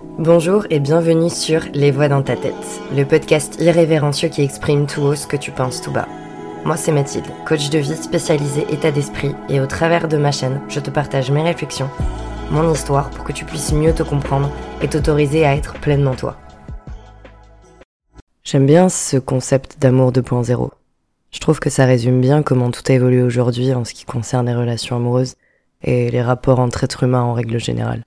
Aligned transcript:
Bonjour 0.00 0.66
et 0.70 0.80
bienvenue 0.80 1.30
sur 1.30 1.62
Les 1.72 1.90
Voix 1.90 2.08
dans 2.08 2.22
ta 2.22 2.34
tête, 2.34 2.54
le 2.96 3.04
podcast 3.04 3.60
irrévérencieux 3.60 4.28
qui 4.28 4.42
exprime 4.42 4.86
tout 4.86 5.02
haut 5.02 5.14
ce 5.14 5.26
que 5.26 5.36
tu 5.36 5.52
penses 5.52 5.80
tout 5.80 5.92
bas. 5.92 6.08
Moi 6.64 6.76
c'est 6.76 6.92
Mathilde, 6.92 7.26
coach 7.46 7.70
de 7.70 7.78
vie 7.78 7.94
spécialisé 7.94 8.66
état 8.72 8.90
d'esprit 8.90 9.34
et 9.48 9.60
au 9.60 9.66
travers 9.66 10.08
de 10.08 10.16
ma 10.16 10.32
chaîne, 10.32 10.60
je 10.68 10.80
te 10.80 10.90
partage 10.90 11.30
mes 11.30 11.42
réflexions, 11.42 11.88
mon 12.50 12.72
histoire 12.72 13.10
pour 13.10 13.24
que 13.24 13.32
tu 13.32 13.44
puisses 13.44 13.72
mieux 13.72 13.94
te 13.94 14.02
comprendre 14.02 14.50
et 14.82 14.88
t'autoriser 14.88 15.44
à 15.46 15.54
être 15.54 15.74
pleinement 15.74 16.14
toi. 16.14 16.36
J'aime 18.42 18.66
bien 18.66 18.88
ce 18.88 19.16
concept 19.16 19.80
d'amour 19.80 20.12
2.0. 20.12 20.70
Je 21.30 21.40
trouve 21.40 21.60
que 21.60 21.70
ça 21.70 21.84
résume 21.84 22.20
bien 22.20 22.42
comment 22.42 22.70
tout 22.70 22.82
a 22.88 22.92
évolué 22.92 23.22
aujourd'hui 23.22 23.72
en 23.74 23.84
ce 23.84 23.94
qui 23.94 24.04
concerne 24.04 24.46
les 24.46 24.54
relations 24.54 24.96
amoureuses 24.96 25.36
et 25.82 26.10
les 26.10 26.22
rapports 26.22 26.60
entre 26.60 26.84
êtres 26.84 27.04
humains 27.04 27.22
en 27.22 27.32
règle 27.32 27.58
générale. 27.58 28.02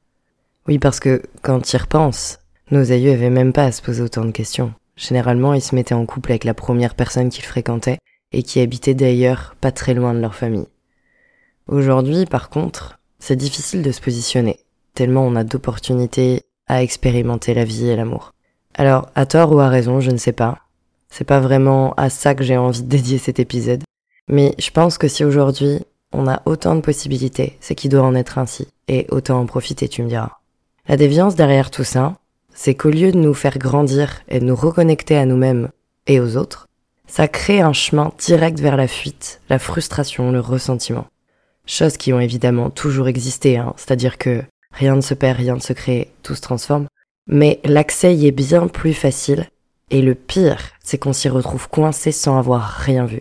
Oui, 0.67 0.79
parce 0.79 0.99
que 0.99 1.21
quand 1.41 1.61
tu 1.61 1.75
y 1.75 1.79
repenses, 1.79 2.39
nos 2.71 2.91
aïeux 2.91 3.13
avaient 3.13 3.29
même 3.29 3.53
pas 3.53 3.63
à 3.63 3.71
se 3.71 3.81
poser 3.81 4.01
autant 4.01 4.25
de 4.25 4.31
questions. 4.31 4.73
Généralement, 4.97 5.53
ils 5.53 5.61
se 5.61 5.75
mettaient 5.75 5.93
en 5.93 6.05
couple 6.05 6.31
avec 6.31 6.43
la 6.43 6.53
première 6.53 6.95
personne 6.95 7.29
qu'ils 7.29 7.45
fréquentaient 7.45 7.99
et 8.33 8.43
qui 8.43 8.59
habitait 8.59 8.93
d'ailleurs 8.93 9.55
pas 9.61 9.71
très 9.71 9.93
loin 9.93 10.13
de 10.13 10.19
leur 10.19 10.35
famille. 10.35 10.67
Aujourd'hui, 11.67 12.25
par 12.25 12.49
contre, 12.49 12.99
c'est 13.19 13.35
difficile 13.35 13.81
de 13.81 13.91
se 13.91 14.01
positionner, 14.01 14.59
tellement 14.93 15.25
on 15.25 15.35
a 15.35 15.43
d'opportunités 15.43 16.41
à 16.67 16.83
expérimenter 16.83 17.53
la 17.53 17.63
vie 17.63 17.87
et 17.87 17.95
l'amour. 17.95 18.33
Alors, 18.73 19.09
à 19.15 19.25
tort 19.25 19.53
ou 19.53 19.59
à 19.59 19.69
raison, 19.69 20.01
je 20.01 20.11
ne 20.11 20.17
sais 20.17 20.33
pas. 20.33 20.59
C'est 21.09 21.23
pas 21.23 21.39
vraiment 21.39 21.93
à 21.95 22.09
ça 22.09 22.35
que 22.35 22.43
j'ai 22.43 22.57
envie 22.57 22.83
de 22.83 22.89
dédier 22.89 23.17
cet 23.17 23.39
épisode. 23.39 23.83
Mais 24.27 24.53
je 24.59 24.69
pense 24.71 24.97
que 24.97 25.07
si 25.07 25.23
aujourd'hui 25.23 25.79
on 26.11 26.27
a 26.27 26.41
autant 26.45 26.75
de 26.75 26.81
possibilités, 26.81 27.57
c'est 27.61 27.75
qu'il 27.75 27.91
doit 27.91 28.03
en 28.03 28.15
être 28.15 28.37
ainsi. 28.37 28.67
Et 28.89 29.07
autant 29.09 29.39
en 29.39 29.45
profiter, 29.45 29.87
tu 29.87 30.03
me 30.03 30.09
diras. 30.09 30.37
La 30.87 30.95
déviance 30.95 31.35
derrière 31.35 31.69
tout 31.69 31.83
ça, 31.83 32.15
c'est 32.53 32.73
qu'au 32.73 32.89
lieu 32.89 33.11
de 33.11 33.17
nous 33.17 33.33
faire 33.33 33.57
grandir 33.57 34.21
et 34.29 34.39
de 34.39 34.45
nous 34.45 34.55
reconnecter 34.55 35.17
à 35.17 35.25
nous-mêmes 35.25 35.69
et 36.07 36.21
aux 36.21 36.37
autres, 36.37 36.67
ça 37.07 37.27
crée 37.27 37.59
un 37.59 37.73
chemin 37.73 38.13
direct 38.17 38.59
vers 38.61 38.77
la 38.77 38.87
fuite, 38.87 39.41
la 39.49 39.59
frustration, 39.59 40.31
le 40.31 40.39
ressentiment. 40.39 41.05
Choses 41.65 41.97
qui 41.97 42.13
ont 42.13 42.21
évidemment 42.21 42.69
toujours 42.69 43.09
existé, 43.09 43.57
hein, 43.57 43.73
c'est-à-dire 43.75 44.17
que 44.17 44.43
rien 44.71 44.95
ne 44.95 45.01
se 45.01 45.13
perd, 45.13 45.37
rien 45.37 45.55
ne 45.55 45.59
se 45.59 45.73
crée, 45.73 46.09
tout 46.23 46.35
se 46.35 46.41
transforme. 46.41 46.87
Mais 47.27 47.59
l'accès 47.65 48.15
y 48.15 48.27
est 48.27 48.31
bien 48.31 48.67
plus 48.67 48.93
facile, 48.93 49.49
et 49.91 50.01
le 50.01 50.15
pire, 50.15 50.71
c'est 50.81 50.97
qu'on 50.97 51.11
s'y 51.11 51.27
retrouve 51.27 51.67
coincé 51.67 52.13
sans 52.13 52.39
avoir 52.39 52.63
rien 52.63 53.05
vu. 53.05 53.19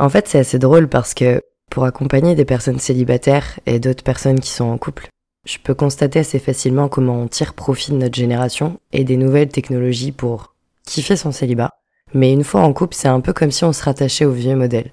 En 0.00 0.08
fait, 0.08 0.26
c'est 0.26 0.40
assez 0.40 0.58
drôle 0.58 0.88
parce 0.88 1.14
que 1.14 1.40
pour 1.70 1.84
accompagner 1.84 2.34
des 2.34 2.44
personnes 2.44 2.80
célibataires 2.80 3.60
et 3.66 3.78
d'autres 3.78 4.02
personnes 4.02 4.40
qui 4.40 4.50
sont 4.50 4.64
en 4.64 4.78
couple, 4.78 5.08
je 5.44 5.58
peux 5.62 5.74
constater 5.74 6.18
assez 6.18 6.38
facilement 6.38 6.88
comment 6.88 7.20
on 7.20 7.28
tire 7.28 7.54
profit 7.54 7.92
de 7.92 7.96
notre 7.96 8.14
génération 8.14 8.80
et 8.92 9.04
des 9.04 9.16
nouvelles 9.16 9.48
technologies 9.48 10.12
pour 10.12 10.54
kiffer 10.86 11.16
son 11.16 11.32
célibat. 11.32 11.70
Mais 12.14 12.32
une 12.32 12.44
fois 12.44 12.62
en 12.62 12.72
couple, 12.72 12.94
c'est 12.94 13.08
un 13.08 13.20
peu 13.20 13.32
comme 13.32 13.50
si 13.50 13.64
on 13.64 13.72
se 13.72 13.82
rattachait 13.82 14.24
au 14.24 14.32
vieux 14.32 14.56
modèle. 14.56 14.92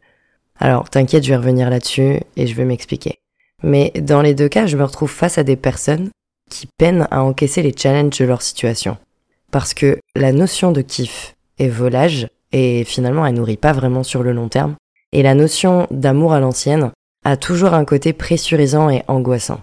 Alors, 0.60 0.90
t'inquiète, 0.90 1.24
je 1.24 1.30
vais 1.30 1.38
revenir 1.38 1.70
là-dessus 1.70 2.20
et 2.36 2.48
je 2.48 2.56
vais 2.56 2.66
m'expliquer. 2.66 3.20
Mais 3.64 3.92
dans 3.96 4.22
les 4.22 4.34
deux 4.34 4.50
cas, 4.50 4.66
je 4.66 4.78
me 4.78 4.84
retrouve 4.84 5.12
face 5.12 5.38
à 5.38 5.44
des 5.44 5.56
personnes 5.56 6.10
qui 6.50 6.68
peinent 6.78 7.08
à 7.12 7.24
encaisser 7.24 7.62
les 7.62 7.76
challenges 7.76 8.18
de 8.18 8.26
leur 8.26 8.42
situation. 8.42 8.98
Parce 9.52 9.74
que 9.74 10.00
la 10.16 10.32
notion 10.32 10.72
de 10.72 10.82
kiff 10.82 11.36
est 11.60 11.68
volage 11.68 12.28
et 12.52 12.84
finalement 12.84 13.26
elle 13.26 13.36
nourrit 13.36 13.58
pas 13.58 13.72
vraiment 13.72 14.04
sur 14.04 14.24
le 14.24 14.34
long 14.34 14.50
terme. 14.50 14.76
Et 15.14 15.24
la 15.24 15.36
notion 15.36 15.88
d'amour 15.92 16.34
à 16.34 16.40
l'ancienne 16.40 16.92
a 17.24 17.38
toujours 17.38 17.74
un 17.74 17.86
côté 17.86 18.14
pressurisant 18.14 18.90
et 18.90 19.04
angoissant. 19.08 19.62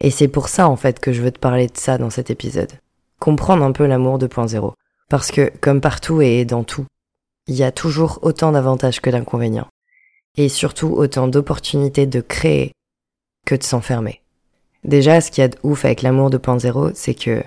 Et 0.00 0.10
c'est 0.10 0.28
pour 0.28 0.48
ça 0.48 0.68
en 0.68 0.76
fait 0.76 0.98
que 0.98 1.12
je 1.12 1.22
veux 1.22 1.30
te 1.30 1.38
parler 1.38 1.66
de 1.66 1.76
ça 1.76 1.98
dans 1.98 2.10
cet 2.10 2.30
épisode. 2.30 2.72
Comprendre 3.18 3.64
un 3.64 3.72
peu 3.72 3.86
l'amour 3.86 4.18
2.0. 4.18 4.72
Parce 5.08 5.30
que, 5.30 5.52
comme 5.60 5.80
partout 5.80 6.22
et 6.22 6.44
dans 6.44 6.64
tout, 6.64 6.86
il 7.46 7.56
y 7.56 7.64
a 7.64 7.72
toujours 7.72 8.20
autant 8.22 8.52
d'avantages 8.52 9.00
que 9.00 9.10
d'inconvénients. 9.10 9.68
Et 10.36 10.48
surtout 10.48 10.88
autant 10.88 11.26
d'opportunités 11.28 12.06
de 12.06 12.20
créer 12.20 12.72
que 13.44 13.54
de 13.54 13.62
s'enfermer. 13.62 14.22
Déjà, 14.84 15.20
ce 15.20 15.30
qu'il 15.30 15.42
y 15.42 15.44
a 15.44 15.48
de 15.48 15.58
ouf 15.62 15.84
avec 15.84 16.02
l'amour 16.02 16.30
2.0, 16.30 16.92
c'est 16.94 17.14
que 17.14 17.42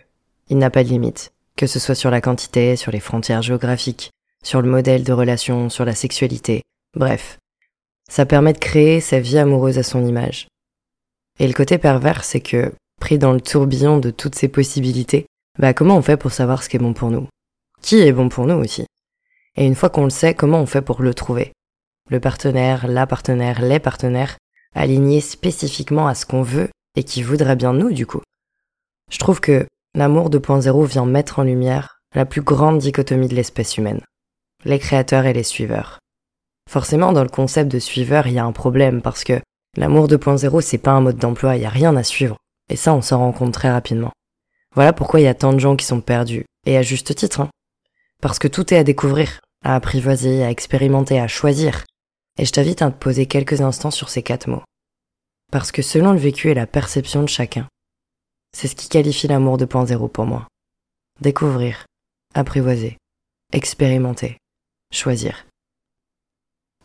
il 0.49 0.57
n'a 0.57 0.69
pas 0.69 0.83
de 0.83 0.89
limite. 0.89 1.31
Que 1.55 1.67
ce 1.67 1.79
soit 1.79 1.95
sur 1.95 2.11
la 2.11 2.21
quantité, 2.21 2.75
sur 2.75 2.91
les 2.91 2.99
frontières 2.99 3.41
géographiques, 3.41 4.11
sur 4.43 4.61
le 4.61 4.69
modèle 4.69 5.03
de 5.03 5.13
relation, 5.13 5.69
sur 5.69 5.85
la 5.85 5.95
sexualité. 5.95 6.61
Bref. 6.95 7.39
Ça 8.09 8.25
permet 8.25 8.53
de 8.53 8.59
créer 8.59 8.99
sa 8.99 9.19
vie 9.19 9.37
amoureuse 9.37 9.79
à 9.79 9.83
son 9.83 10.05
image. 10.05 10.47
Et 11.39 11.47
le 11.47 11.53
côté 11.53 11.77
pervers, 11.77 12.23
c'est 12.23 12.41
que, 12.41 12.73
pris 12.99 13.17
dans 13.17 13.33
le 13.33 13.41
tourbillon 13.41 13.97
de 13.97 14.11
toutes 14.11 14.35
ces 14.35 14.47
possibilités, 14.47 15.25
bah 15.59 15.73
comment 15.73 15.97
on 15.97 16.01
fait 16.01 16.17
pour 16.17 16.31
savoir 16.31 16.63
ce 16.63 16.69
qui 16.69 16.77
est 16.77 16.79
bon 16.79 16.93
pour 16.93 17.09
nous? 17.09 17.27
Qui 17.81 18.01
est 18.01 18.11
bon 18.11 18.29
pour 18.29 18.45
nous 18.45 18.55
aussi? 18.55 18.85
Et 19.55 19.65
une 19.65 19.75
fois 19.75 19.89
qu'on 19.89 20.05
le 20.05 20.09
sait, 20.09 20.33
comment 20.33 20.61
on 20.61 20.65
fait 20.65 20.81
pour 20.81 21.01
le 21.01 21.13
trouver? 21.13 21.51
Le 22.09 22.19
partenaire, 22.19 22.87
la 22.87 23.07
partenaire, 23.07 23.61
les 23.61 23.79
partenaires, 23.79 24.37
alignés 24.75 25.21
spécifiquement 25.21 26.07
à 26.07 26.15
ce 26.15 26.25
qu'on 26.25 26.41
veut 26.41 26.69
et 26.95 27.03
qui 27.03 27.23
voudrait 27.23 27.55
bien 27.55 27.73
nous 27.73 27.91
du 27.91 28.05
coup. 28.05 28.21
Je 29.11 29.19
trouve 29.19 29.39
que 29.39 29.67
l'amour 29.95 30.29
2.0 30.29 30.85
vient 30.85 31.05
mettre 31.05 31.39
en 31.39 31.43
lumière 31.43 31.99
la 32.15 32.25
plus 32.25 32.41
grande 32.41 32.79
dichotomie 32.79 33.27
de 33.27 33.35
l'espèce 33.35 33.77
humaine. 33.77 34.01
Les 34.65 34.79
créateurs 34.79 35.25
et 35.25 35.33
les 35.33 35.43
suiveurs. 35.43 35.99
Forcément, 36.69 37.11
dans 37.11 37.23
le 37.23 37.29
concept 37.29 37.71
de 37.71 37.79
suiveur, 37.79 38.27
il 38.27 38.33
y 38.33 38.39
a 38.39 38.45
un 38.45 38.51
problème 38.51 39.01
parce 39.01 39.23
que 39.23 39.41
L'amour 39.75 40.07
2.0, 40.07 40.61
c'est 40.61 40.77
pas 40.77 40.91
un 40.91 41.01
mode 41.01 41.17
d'emploi, 41.17 41.57
y 41.57 41.65
a 41.65 41.69
rien 41.69 41.95
à 41.95 42.03
suivre. 42.03 42.37
Et 42.69 42.75
ça, 42.75 42.93
on 42.93 43.01
s'en 43.01 43.19
rend 43.19 43.31
compte 43.31 43.53
très 43.53 43.71
rapidement. 43.71 44.11
Voilà 44.75 44.93
pourquoi 44.93 45.19
il 45.19 45.23
y 45.23 45.27
a 45.27 45.33
tant 45.33 45.53
de 45.53 45.59
gens 45.59 45.75
qui 45.75 45.85
sont 45.85 46.01
perdus. 46.01 46.45
Et 46.65 46.77
à 46.77 46.81
juste 46.81 47.15
titre, 47.15 47.41
hein. 47.41 47.49
Parce 48.21 48.39
que 48.39 48.47
tout 48.47 48.73
est 48.73 48.77
à 48.77 48.83
découvrir, 48.83 49.41
à 49.63 49.75
apprivoiser, 49.75 50.43
à 50.43 50.49
expérimenter, 50.49 51.19
à 51.19 51.27
choisir. 51.27 51.85
Et 52.37 52.45
je 52.45 52.51
t'invite 52.51 52.81
à 52.81 52.91
te 52.91 52.97
poser 52.97 53.25
quelques 53.25 53.61
instants 53.61 53.91
sur 53.91 54.09
ces 54.09 54.23
quatre 54.23 54.47
mots. 54.47 54.63
Parce 55.51 55.71
que 55.71 55.81
selon 55.81 56.13
le 56.13 56.19
vécu 56.19 56.49
et 56.49 56.53
la 56.53 56.67
perception 56.67 57.21
de 57.21 57.29
chacun, 57.29 57.67
c'est 58.55 58.67
ce 58.67 58.75
qui 58.75 58.89
qualifie 58.89 59.27
l'amour 59.27 59.57
2.0 59.57 60.09
pour 60.09 60.25
moi. 60.25 60.47
Découvrir, 61.21 61.85
apprivoiser, 62.33 62.97
expérimenter, 63.51 64.37
choisir. 64.91 65.45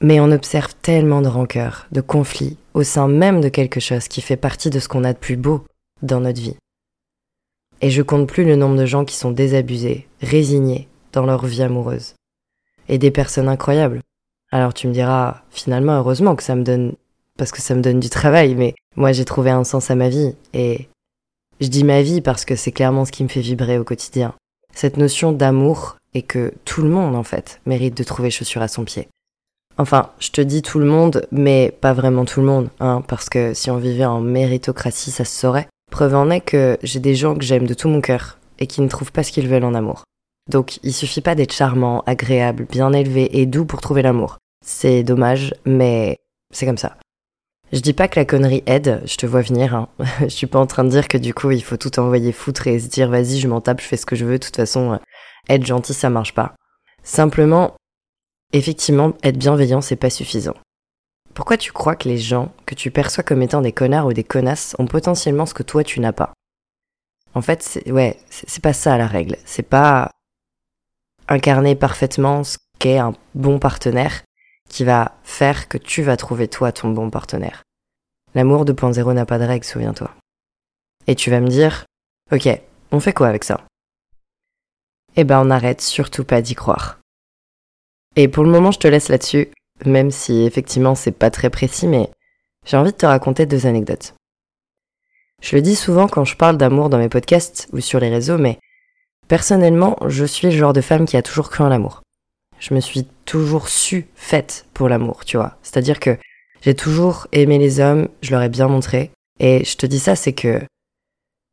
Mais 0.01 0.21
on 0.21 0.31
observe 0.31 0.75
tellement 0.81 1.23
de 1.23 1.29
rancœurs, 1.29 1.87
de 1.91 2.01
conflits, 2.01 2.57
au 2.75 2.85
sein 2.85 3.09
même 3.09 3.41
de 3.41 3.49
quelque 3.49 3.81
chose 3.81 4.07
qui 4.07 4.21
fait 4.21 4.37
partie 4.37 4.71
de 4.71 4.79
ce 4.79 4.89
qu'on 4.89 5.05
a 5.05 5.13
de 5.13 5.19
plus 5.19 5.37
beau 5.37 5.65
dans 6.03 6.21
notre 6.21 6.41
vie. 6.41 6.57
Et 7.81 7.91
je 7.91 8.03
compte 8.03 8.29
plus 8.29 8.45
le 8.45 8.57
nombre 8.57 8.77
de 8.77 8.87
gens 8.87 9.05
qui 9.05 9.17
sont 9.17 9.31
désabusés, 9.31 10.07
résignés 10.21 10.89
dans 11.13 11.27
leur 11.27 11.45
vie 11.47 11.63
amoureuse. 11.63 12.15
Et 12.89 12.99
des 12.99 13.11
personnes 13.11 13.49
incroyables. 13.49 14.01
Alors 14.51 14.73
tu 14.73 14.89
me 14.89 14.93
diras, 14.93 15.43
finalement, 15.51 15.99
heureusement 15.99 16.37
que 16.37 16.43
ça 16.43 16.55
me 16.55 16.63
donne, 16.63 16.95
parce 17.37 17.51
que 17.51 17.61
ça 17.61 17.75
me 17.75 17.83
donne 17.83 18.01
du 18.01 18.09
travail, 18.09 18.55
mais 18.55 18.75
moi 18.97 19.13
j'ai 19.13 19.25
trouvé 19.25 19.51
un 19.51 19.65
sens 19.65 19.91
à 19.91 19.95
ma 19.95 20.09
vie, 20.09 20.35
et 20.55 20.89
je 21.61 21.67
dis 21.67 21.85
ma 21.85 22.03
vie 22.03 22.21
parce 22.21 22.45
que 22.45 22.57
c'est 22.57 22.73
clairement 22.73 23.05
ce 23.05 23.13
qui 23.13 23.25
me 23.25 23.29
fait 23.29 23.41
vibrer 23.41 23.79
au 23.79 23.85
quotidien. 23.85 24.35
Cette 24.75 24.97
notion 24.97 25.33
d'amour 25.33 25.97
et 26.15 26.23
que 26.23 26.55
tout 26.65 26.83
le 26.83 26.89
monde, 26.89 27.17
en 27.17 27.25
fait, 27.25 27.61
mérite 27.67 27.97
de 27.97 28.05
trouver 28.05 28.31
chaussure 28.31 28.63
à 28.63 28.69
son 28.69 28.85
pied. 28.85 29.09
Enfin, 29.79 30.11
je 30.19 30.31
te 30.31 30.41
dis 30.41 30.63
tout 30.63 30.81
le 30.81 30.87
monde, 30.87 31.27
mais 31.31 31.73
pas 31.81 31.93
vraiment 31.93 32.25
tout 32.25 32.41
le 32.41 32.47
monde, 32.47 32.69
hein, 32.81 33.03
parce 33.07 33.29
que 33.29 33.55
si 33.55 33.71
on 33.71 33.77
vivait 33.77 34.05
en 34.05 34.21
méritocratie, 34.21 35.13
ça 35.13 35.25
se 35.25 35.39
saurait. 35.39 35.69
Preuve 35.91 36.17
en 36.17 36.31
est 36.31 36.41
que 36.41 36.79
j'ai 36.83 36.99
des 36.99 37.15
gens 37.15 37.37
que 37.37 37.45
j'aime 37.45 37.67
de 37.67 37.75
tout 37.75 37.89
mon 37.89 38.01
cœur 38.01 38.39
et 38.59 38.67
qui 38.67 38.81
ne 38.81 38.89
trouvent 38.89 39.13
pas 39.13 39.23
ce 39.23 39.31
qu'ils 39.31 39.49
veulent 39.49 39.65
en 39.65 39.75
amour. 39.75 40.03
Donc, 40.51 40.81
il 40.83 40.93
suffit 40.93 41.21
pas 41.21 41.37
d'être 41.37 41.53
charmant, 41.53 42.03
agréable, 42.07 42.67
bien 42.69 42.93
élevé 42.93 43.39
et 43.39 43.47
doux 43.47 43.65
pour 43.65 43.81
trouver 43.81 44.03
l'amour. 44.03 44.39
C'est 44.65 45.05
dommage, 45.05 45.55
mais 45.65 46.19
c'est 46.53 46.67
comme 46.67 46.79
ça. 46.79 46.97
Je 47.73 47.81
dis 47.81 47.93
pas 47.93 48.09
que 48.09 48.19
la 48.19 48.25
connerie 48.25 48.63
aide, 48.67 49.03
je 49.05 49.17
te 49.17 49.27
vois 49.27 49.43
venir, 49.43 49.75
hein. 49.75 49.89
je 50.23 50.29
suis 50.29 50.47
pas 50.47 50.59
en 50.59 50.67
train 50.67 50.85
de 50.85 50.89
dire 50.89 51.07
que 51.07 51.19
du 51.19 51.35
coup 51.35 51.51
il 51.51 51.63
faut 51.63 51.77
tout 51.77 52.01
envoyer 52.01 52.33
foutre 52.33 52.67
et 52.67 52.79
se 52.81 52.89
dire 52.89 53.11
vas-y 53.11 53.39
je 53.39 53.47
m'en 53.47 53.61
tape, 53.61 53.83
je 53.83 53.87
fais 53.87 53.99
ce 53.99 54.07
que 54.07 54.17
je 54.17 54.25
veux, 54.25 54.39
de 54.39 54.45
toute 54.45 54.57
façon, 54.57 54.95
euh, 54.95 54.97
être 55.51 55.67
gentil 55.67 55.93
ça 55.93 56.09
marche 56.09 56.35
pas. 56.35 56.55
Simplement, 57.03 57.75
Effectivement, 58.53 59.13
être 59.23 59.37
bienveillant, 59.37 59.81
c'est 59.81 59.97
pas 59.97 60.11
suffisant. 60.11 60.55
Pourquoi 61.35 61.57
tu 61.57 61.71
crois 61.71 61.97
que 61.97 62.09
les 62.09 62.19
gens 62.19 62.53
que 62.67 62.75
tu 62.75 62.91
perçois 62.91 63.23
comme 63.23 63.43
étant 63.43 63.61
des 63.61 63.73
connards 63.73 64.07
ou 64.07 64.13
des 64.13 64.25
connasses 64.25 64.75
ont 64.79 64.87
potentiellement 64.87 65.47
ce 65.47 65.55
que 65.55 65.63
toi 65.63 65.85
tu 65.85 66.01
n'as 66.01 66.13
pas? 66.13 66.33
En 67.35 67.43
fait, 67.43 67.63
c'est, 67.63 67.93
ouais, 67.93 68.19
c'est 68.31 68.63
pas 68.63 68.73
ça 68.73 68.97
la 68.97 69.07
règle. 69.07 69.37
C'est 69.45 69.63
pas 69.63 70.11
incarner 71.29 71.75
parfaitement 71.75 72.43
ce 72.43 72.57
qu'est 72.79 72.99
un 72.99 73.13
bon 73.35 73.59
partenaire 73.59 74.23
qui 74.69 74.83
va 74.85 75.13
faire 75.23 75.69
que 75.69 75.79
tu 75.79 76.03
vas 76.03 76.17
trouver 76.17 76.49
toi 76.49 76.73
ton 76.73 76.91
bon 76.91 77.11
partenaire. 77.11 77.63
L'amour 78.35 78.65
2.0 78.65 79.13
n'a 79.13 79.27
pas 79.27 79.39
de 79.39 79.45
règle, 79.45 79.65
souviens-toi. 79.65 80.11
Et 81.07 81.15
tu 81.15 81.31
vas 81.31 81.41
me 81.41 81.49
dire, 81.49 81.85
ok, 82.33 82.49
on 82.93 83.01
fait 83.01 83.13
quoi 83.13 83.29
avec 83.29 83.45
ça? 83.45 83.61
Eh 85.17 85.25
ben 85.25 85.41
on 85.45 85.51
arrête 85.51 85.81
surtout 85.81 86.25
pas 86.25 86.43
d'y 86.43 86.55
croire. 86.55 86.99
Et 88.21 88.27
pour 88.27 88.43
le 88.43 88.51
moment, 88.51 88.73
je 88.73 88.81
te 88.81 88.89
laisse 88.89 89.11
là-dessus, 89.11 89.47
même 89.87 90.11
si 90.11 90.43
effectivement 90.43 90.97
c'est 90.97 91.13
pas 91.13 91.31
très 91.31 91.51
précis, 91.51 91.87
mais 91.87 92.11
j'ai 92.67 92.77
envie 92.77 92.91
de 92.91 92.97
te 92.97 93.07
raconter 93.07 93.47
deux 93.47 93.65
anecdotes. 93.65 94.15
Je 95.41 95.55
le 95.55 95.63
dis 95.63 95.77
souvent 95.77 96.09
quand 96.09 96.25
je 96.25 96.37
parle 96.37 96.57
d'amour 96.57 96.89
dans 96.89 96.99
mes 96.99 97.09
podcasts 97.09 97.69
ou 97.73 97.79
sur 97.79 98.01
les 98.01 98.09
réseaux, 98.09 98.37
mais 98.37 98.59
personnellement, 99.29 99.97
je 100.09 100.25
suis 100.25 100.49
le 100.49 100.57
genre 100.57 100.73
de 100.73 100.81
femme 100.81 101.07
qui 101.07 101.17
a 101.17 101.23
toujours 101.23 101.49
cru 101.49 101.63
en 101.63 101.69
l'amour. 101.69 102.03
Je 102.59 102.75
me 102.75 102.81
suis 102.81 103.07
toujours 103.25 103.69
su 103.69 104.09
faite 104.17 104.67
pour 104.75 104.89
l'amour, 104.89 105.25
tu 105.25 105.37
vois. 105.37 105.57
C'est-à-dire 105.63 106.01
que 106.01 106.19
j'ai 106.63 106.75
toujours 106.75 107.29
aimé 107.31 107.59
les 107.59 107.79
hommes, 107.79 108.09
je 108.23 108.33
leur 108.33 108.43
ai 108.43 108.49
bien 108.49 108.67
montré. 108.67 109.13
Et 109.39 109.65
je 109.65 109.77
te 109.77 109.87
dis 109.87 110.01
ça, 110.01 110.17
c'est 110.17 110.33
que 110.33 110.61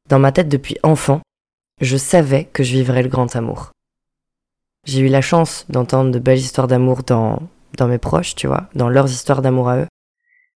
dans 0.10 0.18
ma 0.18 0.32
tête 0.32 0.50
depuis 0.50 0.80
enfant, 0.82 1.22
je 1.80 1.96
savais 1.96 2.46
que 2.46 2.64
je 2.64 2.72
vivrais 2.72 3.04
le 3.04 3.10
grand 3.10 3.36
amour. 3.36 3.75
J'ai 4.86 5.02
eu 5.02 5.08
la 5.08 5.22
chance 5.22 5.66
d'entendre 5.70 6.12
de 6.12 6.20
belles 6.20 6.38
histoires 6.38 6.68
d'amour 6.68 7.04
dans, 7.04 7.42
dans 7.78 7.88
mes 7.88 7.98
proches, 7.98 8.36
tu 8.36 8.48
vois, 8.48 8.70
dans 8.76 8.90
leurs 8.90 9.12
histoires 9.12 9.42
d'amour 9.42 9.70
à 9.70 9.78
eux. 9.80 9.88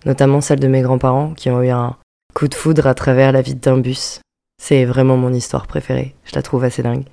Notamment 0.05 0.41
celles 0.41 0.61
de 0.61 0.69
mes 0.69 0.83
grands-parents 0.83 1.33
qui 1.35 1.51
ont 1.51 1.63
eu 1.63 1.71
un, 1.71 1.97
coup 2.37 2.49
de 2.49 2.55
foudre 2.55 2.87
à 2.87 2.95
travers 2.95 3.33
la 3.33 3.41
vide 3.41 3.61
d'un 3.61 3.79
bus. 3.79 4.21
C'est 4.61 4.85
vraiment 4.85 5.17
mon 5.17 5.33
histoire 5.33 5.67
préférée, 5.67 6.15
je 6.25 6.35
la 6.35 6.43
trouve 6.43 6.65
assez 6.65 6.83
dingue. 6.83 7.07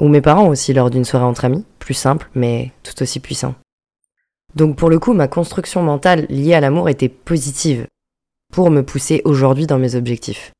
Ou 0.00 0.08
mes 0.08 0.20
parents 0.20 0.48
aussi 0.48 0.74
lors 0.74 0.90
d'une 0.90 1.06
soirée 1.06 1.24
entre 1.24 1.46
amis, 1.46 1.64
plus 1.78 1.94
simple, 1.94 2.28
mais 2.34 2.72
tout 2.82 3.02
aussi 3.02 3.20
puissant. 3.20 3.54
Donc 4.54 4.76
pour 4.76 4.90
le 4.90 4.98
coup, 4.98 5.14
ma 5.14 5.28
construction 5.28 5.82
mentale 5.82 6.26
liée 6.28 6.52
à 6.52 6.60
l'amour 6.60 6.90
était 6.90 7.08
positive, 7.08 7.86
pour 8.52 8.70
me 8.70 8.82
pousser 8.82 9.22
aujourd'hui 9.24 9.66
dans 9.66 9.78
mes 9.78 9.94
objectifs. 9.94 10.52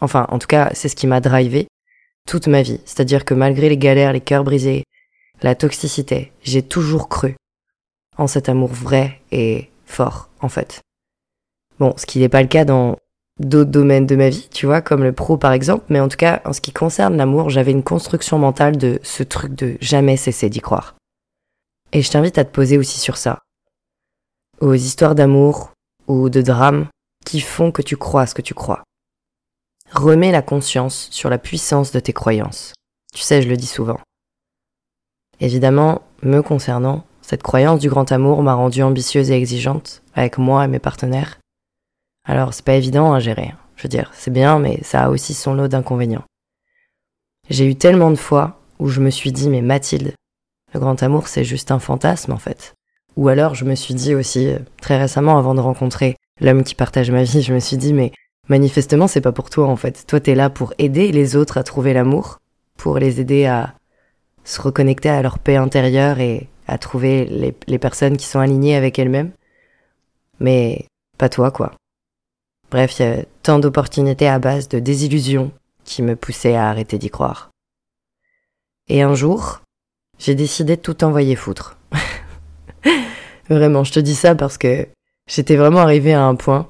Enfin, 0.00 0.26
en 0.30 0.38
tout 0.38 0.46
cas, 0.46 0.70
c'est 0.72 0.88
ce 0.88 0.96
qui 0.96 1.08
m'a 1.08 1.20
drivé 1.20 1.66
toute 2.28 2.46
ma 2.46 2.62
vie. 2.62 2.80
C'est-à-dire 2.84 3.24
que 3.24 3.34
malgré 3.34 3.68
les 3.68 3.78
galères, 3.78 4.12
les 4.12 4.20
cœurs 4.20 4.44
brisés, 4.44 4.84
la 5.42 5.54
toxicité, 5.54 6.32
j'ai 6.42 6.62
toujours 6.62 7.08
cru 7.08 7.36
en 8.16 8.26
cet 8.26 8.48
amour 8.48 8.70
vrai 8.70 9.20
et 9.30 9.70
fort, 9.84 10.30
en 10.40 10.48
fait. 10.48 10.80
Bon, 11.78 11.94
ce 11.96 12.06
qui 12.06 12.18
n'est 12.20 12.28
pas 12.28 12.42
le 12.42 12.48
cas 12.48 12.64
dans 12.64 12.96
d'autres 13.38 13.70
domaines 13.70 14.06
de 14.06 14.16
ma 14.16 14.30
vie, 14.30 14.48
tu 14.50 14.66
vois, 14.66 14.80
comme 14.80 15.02
le 15.02 15.12
pro 15.12 15.36
par 15.36 15.52
exemple, 15.52 15.84
mais 15.90 16.00
en 16.00 16.08
tout 16.08 16.16
cas, 16.16 16.40
en 16.44 16.52
ce 16.52 16.60
qui 16.60 16.72
concerne 16.72 17.16
l'amour, 17.16 17.50
j'avais 17.50 17.72
une 17.72 17.82
construction 17.82 18.38
mentale 18.38 18.78
de 18.78 18.98
ce 19.02 19.22
truc 19.22 19.54
de 19.54 19.76
jamais 19.80 20.16
cesser 20.16 20.48
d'y 20.48 20.60
croire. 20.60 20.96
Et 21.92 22.02
je 22.02 22.10
t'invite 22.10 22.38
à 22.38 22.44
te 22.44 22.50
poser 22.52 22.78
aussi 22.78 22.98
sur 22.98 23.16
ça. 23.16 23.40
Aux 24.60 24.74
histoires 24.74 25.14
d'amour 25.14 25.72
ou 26.08 26.30
de 26.30 26.40
drame 26.40 26.88
qui 27.24 27.40
font 27.40 27.72
que 27.72 27.82
tu 27.82 27.96
crois 27.96 28.26
ce 28.26 28.34
que 28.34 28.42
tu 28.42 28.54
crois. 28.54 28.82
Remets 29.92 30.32
la 30.32 30.42
conscience 30.42 31.08
sur 31.10 31.28
la 31.28 31.38
puissance 31.38 31.92
de 31.92 32.00
tes 32.00 32.12
croyances. 32.12 32.72
Tu 33.12 33.22
sais, 33.22 33.42
je 33.42 33.48
le 33.48 33.56
dis 33.56 33.66
souvent. 33.66 33.98
Évidemment, 35.40 36.02
me 36.22 36.40
concernant, 36.40 37.04
cette 37.20 37.42
croyance 37.42 37.80
du 37.80 37.90
grand 37.90 38.10
amour 38.12 38.42
m'a 38.42 38.54
rendue 38.54 38.82
ambitieuse 38.82 39.30
et 39.30 39.36
exigeante 39.36 40.02
avec 40.14 40.38
moi 40.38 40.64
et 40.64 40.68
mes 40.68 40.78
partenaires. 40.78 41.38
Alors 42.24 42.54
c'est 42.54 42.64
pas 42.64 42.74
évident 42.74 43.12
à 43.12 43.20
gérer. 43.20 43.52
Je 43.76 43.82
veux 43.82 43.88
dire, 43.88 44.10
c'est 44.14 44.32
bien, 44.32 44.58
mais 44.58 44.78
ça 44.82 45.04
a 45.04 45.10
aussi 45.10 45.34
son 45.34 45.54
lot 45.54 45.68
d'inconvénients. 45.68 46.24
J'ai 47.50 47.66
eu 47.66 47.76
tellement 47.76 48.10
de 48.10 48.16
fois 48.16 48.60
où 48.78 48.88
je 48.88 49.00
me 49.00 49.10
suis 49.10 49.32
dit, 49.32 49.48
mais 49.48 49.60
Mathilde, 49.60 50.14
le 50.72 50.80
grand 50.80 51.02
amour 51.02 51.28
c'est 51.28 51.44
juste 51.44 51.70
un 51.70 51.78
fantasme 51.78 52.32
en 52.32 52.38
fait. 52.38 52.74
Ou 53.16 53.28
alors 53.28 53.54
je 53.54 53.64
me 53.64 53.74
suis 53.74 53.94
dit 53.94 54.14
aussi, 54.14 54.48
euh, 54.48 54.58
très 54.80 54.98
récemment 54.98 55.38
avant 55.38 55.54
de 55.54 55.60
rencontrer 55.60 56.16
l'homme 56.40 56.64
qui 56.64 56.74
partage 56.74 57.10
ma 57.10 57.24
vie, 57.24 57.42
je 57.42 57.54
me 57.54 57.60
suis 57.60 57.76
dit, 57.76 57.92
mais 57.92 58.12
manifestement 58.48 59.06
c'est 59.06 59.20
pas 59.20 59.32
pour 59.32 59.50
toi 59.50 59.66
en 59.68 59.76
fait. 59.76 60.04
Toi 60.06 60.20
t'es 60.20 60.34
là 60.34 60.50
pour 60.50 60.74
aider 60.78 61.12
les 61.12 61.36
autres 61.36 61.58
à 61.58 61.62
trouver 61.62 61.92
l'amour, 61.92 62.38
pour 62.76 62.98
les 62.98 63.20
aider 63.20 63.46
à 63.46 63.74
se 64.46 64.62
reconnecter 64.62 65.10
à 65.10 65.20
leur 65.20 65.38
paix 65.38 65.56
intérieure 65.56 66.20
et 66.20 66.48
à 66.68 66.78
trouver 66.78 67.52
les, 67.66 67.78
personnes 67.78 68.16
qui 68.16 68.24
sont 68.24 68.38
alignées 68.38 68.76
avec 68.76 68.98
elles-mêmes. 68.98 69.32
Mais 70.40 70.86
pas 71.18 71.28
toi 71.28 71.50
quoi. 71.50 71.72
Bref, 72.70 72.98
il 72.98 73.02
y 73.02 73.08
a 73.08 73.24
tant 73.42 73.58
d'opportunités 73.58 74.28
à 74.28 74.38
base 74.38 74.68
de 74.68 74.78
désillusions 74.78 75.52
qui 75.84 76.02
me 76.02 76.16
poussaient 76.16 76.56
à 76.56 76.68
arrêter 76.68 76.98
d'y 76.98 77.10
croire. 77.10 77.50
Et 78.88 79.02
un 79.02 79.14
jour, 79.14 79.60
j'ai 80.18 80.34
décidé 80.34 80.76
de 80.76 80.80
tout 80.80 81.04
envoyer 81.04 81.36
foutre. 81.36 81.76
vraiment, 83.48 83.84
je 83.84 83.92
te 83.92 84.00
dis 84.00 84.14
ça 84.14 84.34
parce 84.34 84.58
que 84.58 84.88
j'étais 85.28 85.56
vraiment 85.56 85.80
arrivée 85.80 86.14
à 86.14 86.22
un 86.22 86.34
point 86.34 86.68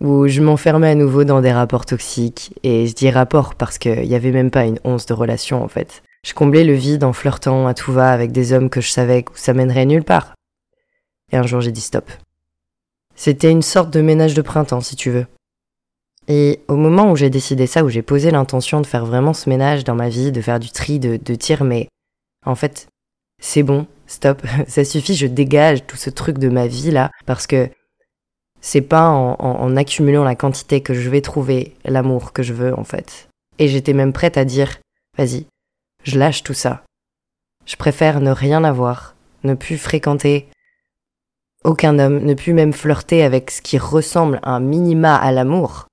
où 0.00 0.28
je 0.28 0.40
m'enfermais 0.40 0.90
à 0.90 0.94
nouveau 0.94 1.24
dans 1.24 1.40
des 1.40 1.52
rapports 1.52 1.84
toxiques, 1.84 2.54
et 2.62 2.86
je 2.86 2.94
dis 2.94 3.10
rapports 3.10 3.56
parce 3.56 3.78
qu'il 3.78 4.08
n'y 4.08 4.14
avait 4.14 4.30
même 4.30 4.50
pas 4.50 4.64
une 4.64 4.78
once 4.84 5.06
de 5.06 5.14
relation 5.14 5.62
en 5.62 5.68
fait. 5.68 6.02
Je 6.24 6.34
comblais 6.34 6.64
le 6.64 6.74
vide 6.74 7.04
en 7.04 7.12
flirtant 7.12 7.66
à 7.66 7.74
tout 7.74 7.92
va 7.92 8.10
avec 8.10 8.32
des 8.32 8.52
hommes 8.52 8.70
que 8.70 8.80
je 8.80 8.90
savais 8.90 9.22
que 9.22 9.32
ça 9.34 9.54
mènerait 9.54 9.86
nulle 9.86 10.04
part. 10.04 10.34
Et 11.32 11.36
un 11.36 11.46
jour 11.46 11.60
j'ai 11.60 11.72
dit 11.72 11.80
stop. 11.80 12.10
C'était 13.14 13.50
une 13.50 13.62
sorte 13.62 13.90
de 13.90 14.00
ménage 14.00 14.34
de 14.34 14.42
printemps, 14.42 14.80
si 14.80 14.94
tu 14.94 15.10
veux. 15.10 15.26
Et 16.28 16.60
au 16.68 16.76
moment 16.76 17.10
où 17.10 17.16
j'ai 17.16 17.30
décidé 17.30 17.66
ça, 17.66 17.84
où 17.84 17.88
j'ai 17.88 18.02
posé 18.02 18.30
l'intention 18.30 18.80
de 18.80 18.86
faire 18.86 19.06
vraiment 19.06 19.32
ce 19.32 19.48
ménage 19.48 19.82
dans 19.82 19.94
ma 19.94 20.08
vie, 20.08 20.30
de 20.30 20.40
faire 20.42 20.60
du 20.60 20.70
tri, 20.70 20.98
de, 21.00 21.16
de 21.16 21.34
tir, 21.34 21.64
mais 21.64 21.88
en 22.46 22.54
fait, 22.54 22.86
c'est 23.40 23.62
bon, 23.62 23.86
stop, 24.06 24.42
ça 24.68 24.84
suffit, 24.84 25.14
je 25.14 25.26
dégage 25.26 25.86
tout 25.86 25.96
ce 25.96 26.10
truc 26.10 26.38
de 26.38 26.48
ma 26.48 26.66
vie 26.66 26.90
là, 26.90 27.10
parce 27.26 27.46
que 27.46 27.68
c'est 28.60 28.82
pas 28.82 29.08
en, 29.08 29.36
en, 29.40 29.76
accumulant 29.76 30.24
la 30.24 30.34
quantité 30.34 30.80
que 30.80 30.94
je 30.94 31.08
vais 31.08 31.20
trouver 31.20 31.74
l'amour 31.84 32.32
que 32.32 32.42
je 32.42 32.52
veux 32.52 32.78
en 32.78 32.84
fait. 32.84 33.28
Et 33.58 33.68
j'étais 33.68 33.92
même 33.94 34.12
prête 34.12 34.36
à 34.36 34.44
dire, 34.44 34.78
vas-y, 35.16 35.46
je 36.08 36.18
lâche 36.18 36.42
tout 36.42 36.54
ça. 36.54 36.84
Je 37.66 37.76
préfère 37.76 38.20
ne 38.20 38.30
rien 38.30 38.64
avoir, 38.64 39.14
ne 39.44 39.54
plus 39.54 39.78
fréquenter 39.78 40.48
aucun 41.64 41.98
homme 41.98 42.20
ne 42.20 42.34
put 42.34 42.52
même 42.52 42.72
flirter 42.72 43.22
avec 43.22 43.50
ce 43.50 43.60
qui 43.60 43.78
ressemble 43.78 44.40
un 44.42 44.60
minima 44.60 45.16
à 45.16 45.32
l'amour, 45.32 45.88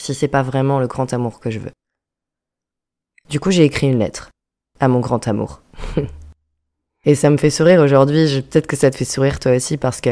si 0.00 0.14
c'est 0.14 0.28
pas 0.28 0.42
vraiment 0.42 0.78
le 0.78 0.86
grand 0.86 1.12
amour 1.12 1.40
que 1.40 1.50
je 1.50 1.58
veux. 1.58 1.72
Du 3.28 3.40
coup, 3.40 3.50
j'ai 3.50 3.64
écrit 3.64 3.88
une 3.88 3.98
lettre 3.98 4.30
à 4.80 4.88
mon 4.88 5.00
grand 5.00 5.26
amour. 5.26 5.62
Et 7.04 7.14
ça 7.14 7.28
me 7.28 7.36
fait 7.36 7.50
sourire 7.50 7.80
aujourd'hui, 7.80 8.42
peut-être 8.42 8.66
que 8.66 8.76
ça 8.76 8.90
te 8.90 8.96
fait 8.96 9.04
sourire 9.04 9.40
toi 9.40 9.52
aussi 9.52 9.76
parce 9.76 10.00
que 10.00 10.10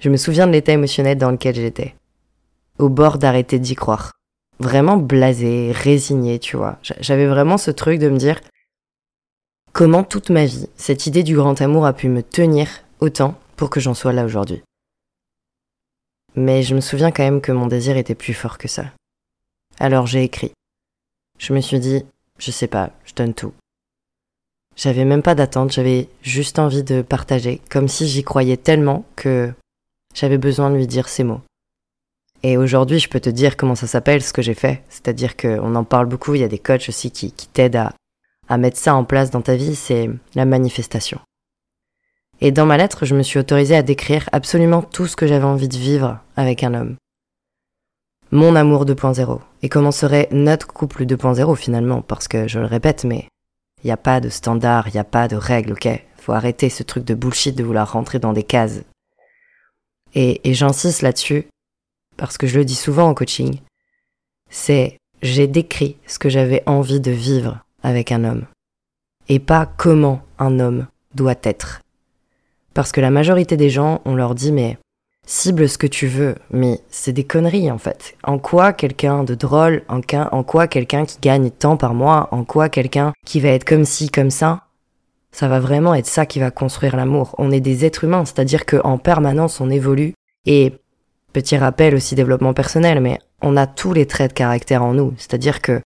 je 0.00 0.10
me 0.10 0.16
souviens 0.16 0.46
de 0.46 0.52
l'état 0.52 0.72
émotionnel 0.72 1.18
dans 1.18 1.30
lequel 1.30 1.54
j'étais. 1.54 1.94
Au 2.78 2.88
bord 2.88 3.18
d'arrêter 3.18 3.58
d'y 3.58 3.74
croire. 3.74 4.12
Vraiment 4.60 4.96
blasé, 4.96 5.72
résigné, 5.72 6.38
tu 6.38 6.56
vois. 6.56 6.78
J'avais 6.82 7.26
vraiment 7.26 7.58
ce 7.58 7.70
truc 7.70 7.98
de 7.98 8.08
me 8.08 8.18
dire 8.18 8.40
comment 9.78 10.02
toute 10.02 10.30
ma 10.30 10.44
vie, 10.44 10.66
cette 10.76 11.06
idée 11.06 11.22
du 11.22 11.36
grand 11.36 11.60
amour 11.60 11.86
a 11.86 11.92
pu 11.92 12.08
me 12.08 12.24
tenir 12.24 12.68
autant 12.98 13.38
pour 13.54 13.70
que 13.70 13.78
j'en 13.78 13.94
sois 13.94 14.12
là 14.12 14.24
aujourd'hui? 14.24 14.60
Mais 16.34 16.64
je 16.64 16.74
me 16.74 16.80
souviens 16.80 17.12
quand 17.12 17.22
même 17.22 17.40
que 17.40 17.52
mon 17.52 17.68
désir 17.68 17.96
était 17.96 18.16
plus 18.16 18.34
fort 18.34 18.58
que 18.58 18.66
ça. 18.66 18.86
Alors 19.78 20.08
j'ai 20.08 20.24
écrit. 20.24 20.50
Je 21.38 21.52
me 21.52 21.60
suis 21.60 21.78
dit, 21.78 22.04
je 22.40 22.50
sais 22.50 22.66
pas, 22.66 22.90
je 23.04 23.14
donne 23.14 23.34
tout. 23.34 23.52
J'avais 24.74 25.04
même 25.04 25.22
pas 25.22 25.36
d'attente, 25.36 25.70
j'avais 25.70 26.08
juste 26.22 26.58
envie 26.58 26.82
de 26.82 27.00
partager, 27.00 27.60
comme 27.70 27.86
si 27.86 28.08
j'y 28.08 28.24
croyais 28.24 28.56
tellement 28.56 29.04
que 29.14 29.52
j'avais 30.12 30.38
besoin 30.38 30.72
de 30.72 30.76
lui 30.76 30.88
dire 30.88 31.08
ces 31.08 31.22
mots. 31.22 31.42
Et 32.42 32.56
aujourd'hui, 32.56 32.98
je 32.98 33.08
peux 33.08 33.20
te 33.20 33.30
dire 33.30 33.56
comment 33.56 33.76
ça 33.76 33.86
s'appelle, 33.86 34.24
ce 34.24 34.32
que 34.32 34.42
j'ai 34.42 34.54
fait. 34.54 34.82
C'est-à-dire 34.88 35.36
qu'on 35.36 35.76
en 35.76 35.84
parle 35.84 36.06
beaucoup, 36.06 36.34
il 36.34 36.40
y 36.40 36.44
a 36.44 36.48
des 36.48 36.58
coachs 36.58 36.88
aussi 36.88 37.12
qui, 37.12 37.30
qui 37.30 37.46
t'aident 37.46 37.76
à, 37.76 37.92
à 38.48 38.56
mettre 38.56 38.78
ça 38.78 38.94
en 38.94 39.04
place 39.04 39.30
dans 39.30 39.42
ta 39.42 39.56
vie, 39.56 39.74
c'est 39.74 40.08
la 40.34 40.44
manifestation. 40.44 41.20
Et 42.40 42.52
dans 42.52 42.66
ma 42.66 42.76
lettre, 42.76 43.04
je 43.04 43.14
me 43.14 43.22
suis 43.22 43.38
autorisée 43.38 43.74
à 43.74 43.82
décrire 43.82 44.28
absolument 44.32 44.82
tout 44.82 45.06
ce 45.06 45.16
que 45.16 45.26
j'avais 45.26 45.44
envie 45.44 45.68
de 45.68 45.76
vivre 45.76 46.20
avec 46.36 46.62
un 46.62 46.74
homme. 46.74 46.96
Mon 48.30 48.54
amour 48.54 48.84
2.0. 48.84 49.40
Et 49.62 49.68
comment 49.68 49.90
serait 49.90 50.28
notre 50.30 50.68
couple 50.68 51.04
2.0 51.04 51.56
finalement 51.56 52.02
Parce 52.02 52.28
que 52.28 52.46
je 52.46 52.58
le 52.58 52.66
répète, 52.66 53.04
mais 53.04 53.26
il 53.82 53.86
n'y 53.86 53.92
a 53.92 53.96
pas 53.96 54.20
de 54.20 54.28
standard, 54.28 54.88
il 54.88 54.92
n'y 54.92 55.00
a 55.00 55.04
pas 55.04 55.28
de 55.28 55.36
règles, 55.36 55.72
ok? 55.72 55.88
Faut 56.16 56.32
arrêter 56.32 56.68
ce 56.68 56.82
truc 56.82 57.04
de 57.04 57.14
bullshit 57.14 57.56
de 57.56 57.64
vouloir 57.64 57.90
rentrer 57.90 58.18
dans 58.18 58.32
des 58.32 58.42
cases. 58.42 58.82
Et 60.14 60.40
j'insiste 60.44 61.02
là-dessus, 61.02 61.48
parce 62.16 62.38
que 62.38 62.46
je 62.46 62.58
le 62.58 62.64
dis 62.64 62.74
souvent 62.74 63.08
en 63.08 63.14
coaching, 63.14 63.60
c'est 64.50 64.98
j'ai 65.22 65.46
décrit 65.46 65.96
ce 66.06 66.18
que 66.18 66.28
j'avais 66.28 66.62
envie 66.66 67.00
de 67.00 67.10
vivre 67.10 67.64
avec 67.82 68.12
un 68.12 68.24
homme. 68.24 68.46
Et 69.28 69.38
pas 69.38 69.66
comment 69.66 70.20
un 70.38 70.58
homme 70.60 70.86
doit 71.14 71.34
être. 71.42 71.80
Parce 72.74 72.92
que 72.92 73.00
la 73.00 73.10
majorité 73.10 73.56
des 73.56 73.70
gens, 73.70 74.00
on 74.04 74.14
leur 74.14 74.34
dit 74.34 74.52
mais 74.52 74.78
cible 75.26 75.68
ce 75.68 75.76
que 75.76 75.86
tu 75.86 76.06
veux, 76.06 76.36
mais 76.50 76.80
c'est 76.88 77.12
des 77.12 77.24
conneries 77.24 77.70
en 77.70 77.78
fait. 77.78 78.16
En 78.24 78.38
quoi 78.38 78.72
quelqu'un 78.72 79.24
de 79.24 79.34
drôle, 79.34 79.82
en, 79.88 80.42
quoi 80.42 80.66
quelqu'un 80.66 81.04
qui 81.04 81.18
gagne 81.20 81.50
tant 81.50 81.76
par 81.76 81.92
mois, 81.94 82.28
en 82.32 82.44
quoi 82.44 82.68
quelqu'un 82.68 83.12
qui 83.26 83.38
va 83.40 83.50
être 83.50 83.64
comme 83.64 83.84
ci, 83.84 84.08
comme 84.08 84.30
ça, 84.30 84.62
ça 85.30 85.46
va 85.46 85.60
vraiment 85.60 85.94
être 85.94 86.06
ça 86.06 86.24
qui 86.24 86.40
va 86.40 86.50
construire 86.50 86.96
l'amour. 86.96 87.34
On 87.36 87.50
est 87.52 87.60
des 87.60 87.84
êtres 87.84 88.04
humains, 88.04 88.24
c'est-à-dire 88.24 88.64
qu'en 88.64 88.96
permanence 88.96 89.60
on 89.60 89.68
évolue. 89.68 90.14
Et 90.46 90.72
petit 91.34 91.58
rappel 91.58 91.94
aussi 91.94 92.14
développement 92.14 92.54
personnel, 92.54 93.00
mais 93.00 93.18
on 93.42 93.56
a 93.58 93.66
tous 93.66 93.92
les 93.92 94.06
traits 94.06 94.30
de 94.30 94.34
caractère 94.34 94.82
en 94.82 94.94
nous, 94.94 95.12
c'est-à-dire 95.18 95.60
que 95.60 95.82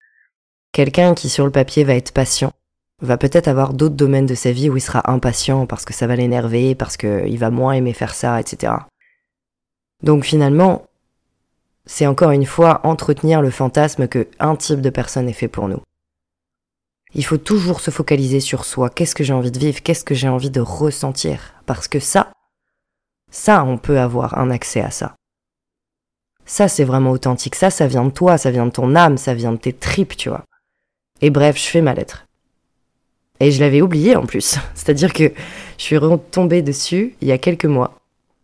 quelqu'un 0.73 1.13
qui 1.13 1.29
sur 1.29 1.45
le 1.45 1.51
papier 1.51 1.85
va 1.85 1.95
être 1.95 2.11
patient, 2.11 2.51
va 3.01 3.17
peut-être 3.17 3.47
avoir 3.47 3.73
d'autres 3.73 3.95
domaines 3.95 4.25
de 4.25 4.35
sa 4.35 4.51
vie 4.51 4.69
où 4.69 4.75
il 4.75 4.81
sera 4.81 5.09
impatient 5.09 5.65
parce 5.65 5.85
que 5.85 5.93
ça 5.93 6.07
va 6.07 6.17
l'énerver, 6.17 6.75
parce 6.75 6.97
qu'il 6.97 7.37
va 7.37 7.49
moins 7.49 7.73
aimer 7.73 7.93
faire 7.93 8.13
ça, 8.13 8.39
etc. 8.41 8.73
Donc 10.01 10.25
finalement, 10.25 10.85
c'est 11.85 12.07
encore 12.07 12.31
une 12.31 12.45
fois 12.45 12.81
entretenir 12.85 13.41
le 13.41 13.51
fantasme 13.51 14.07
que 14.07 14.27
un 14.39 14.55
type 14.55 14.81
de 14.81 14.89
personne 14.89 15.29
est 15.29 15.33
fait 15.33 15.47
pour 15.47 15.67
nous. 15.67 15.81
Il 17.13 17.25
faut 17.25 17.37
toujours 17.37 17.79
se 17.79 17.91
focaliser 17.91 18.39
sur 18.39 18.65
soi. 18.65 18.89
Qu'est-ce 18.89 19.15
que 19.15 19.23
j'ai 19.23 19.33
envie 19.33 19.51
de 19.51 19.59
vivre? 19.59 19.83
Qu'est-ce 19.83 20.03
que 20.03 20.15
j'ai 20.15 20.29
envie 20.29 20.49
de 20.49 20.61
ressentir? 20.61 21.53
Parce 21.67 21.87
que 21.87 21.99
ça, 21.99 22.31
ça, 23.29 23.63
on 23.63 23.77
peut 23.77 23.99
avoir 23.99 24.39
un 24.39 24.49
accès 24.49 24.81
à 24.81 24.89
ça. 24.89 25.15
Ça, 26.45 26.67
c'est 26.67 26.83
vraiment 26.83 27.11
authentique. 27.11 27.55
Ça, 27.55 27.69
ça 27.69 27.85
vient 27.85 28.05
de 28.05 28.09
toi, 28.09 28.37
ça 28.37 28.49
vient 28.49 28.65
de 28.65 28.71
ton 28.71 28.95
âme, 28.95 29.17
ça 29.17 29.33
vient 29.35 29.51
de 29.51 29.57
tes 29.57 29.73
tripes, 29.73 30.17
tu 30.17 30.29
vois. 30.29 30.43
Et 31.23 31.29
bref, 31.29 31.57
je 31.57 31.69
fais 31.69 31.81
ma 31.81 31.93
lettre. 31.93 32.27
Et 33.39 33.53
je 33.53 33.61
l'avais 33.61 33.81
oublié 33.81 34.17
en 34.17 34.25
plus. 34.25 34.57
C'est-à-dire 34.75 35.13
que 35.13 35.31
je 35.77 35.83
suis 35.83 35.97
retombée 35.97 36.61
dessus 36.61 37.15
il 37.21 37.29
y 37.29 37.31
a 37.31 37.37
quelques 37.37 37.65
mois. 37.65 37.97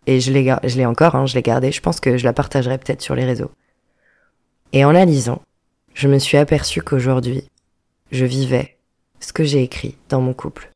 Et 0.08 0.22
je 0.22 0.32
l'ai, 0.32 0.56
je 0.64 0.78
l'ai 0.78 0.86
encore, 0.86 1.16
hein, 1.16 1.26
je 1.26 1.36
l'ai 1.36 1.42
gardée. 1.42 1.74
Je 1.74 1.82
pense 1.82 2.00
que 2.00 2.18
je 2.18 2.24
la 2.24 2.32
partagerai 2.32 2.78
peut-être 2.78 3.02
sur 3.02 3.16
les 3.16 3.26
réseaux. 3.26 3.52
Et 4.72 4.86
en 4.86 4.92
la 4.92 5.04
lisant, 5.04 5.42
je 5.94 6.08
me 6.08 6.20
suis 6.20 6.38
aperçue 6.38 6.82
qu'aujourd'hui, 6.82 7.44
je 8.12 8.24
vivais 8.24 8.78
ce 9.20 9.34
que 9.34 9.44
j'ai 9.44 9.62
écrit 9.62 9.98
dans 10.08 10.22
mon 10.22 10.34
couple. 10.34 10.72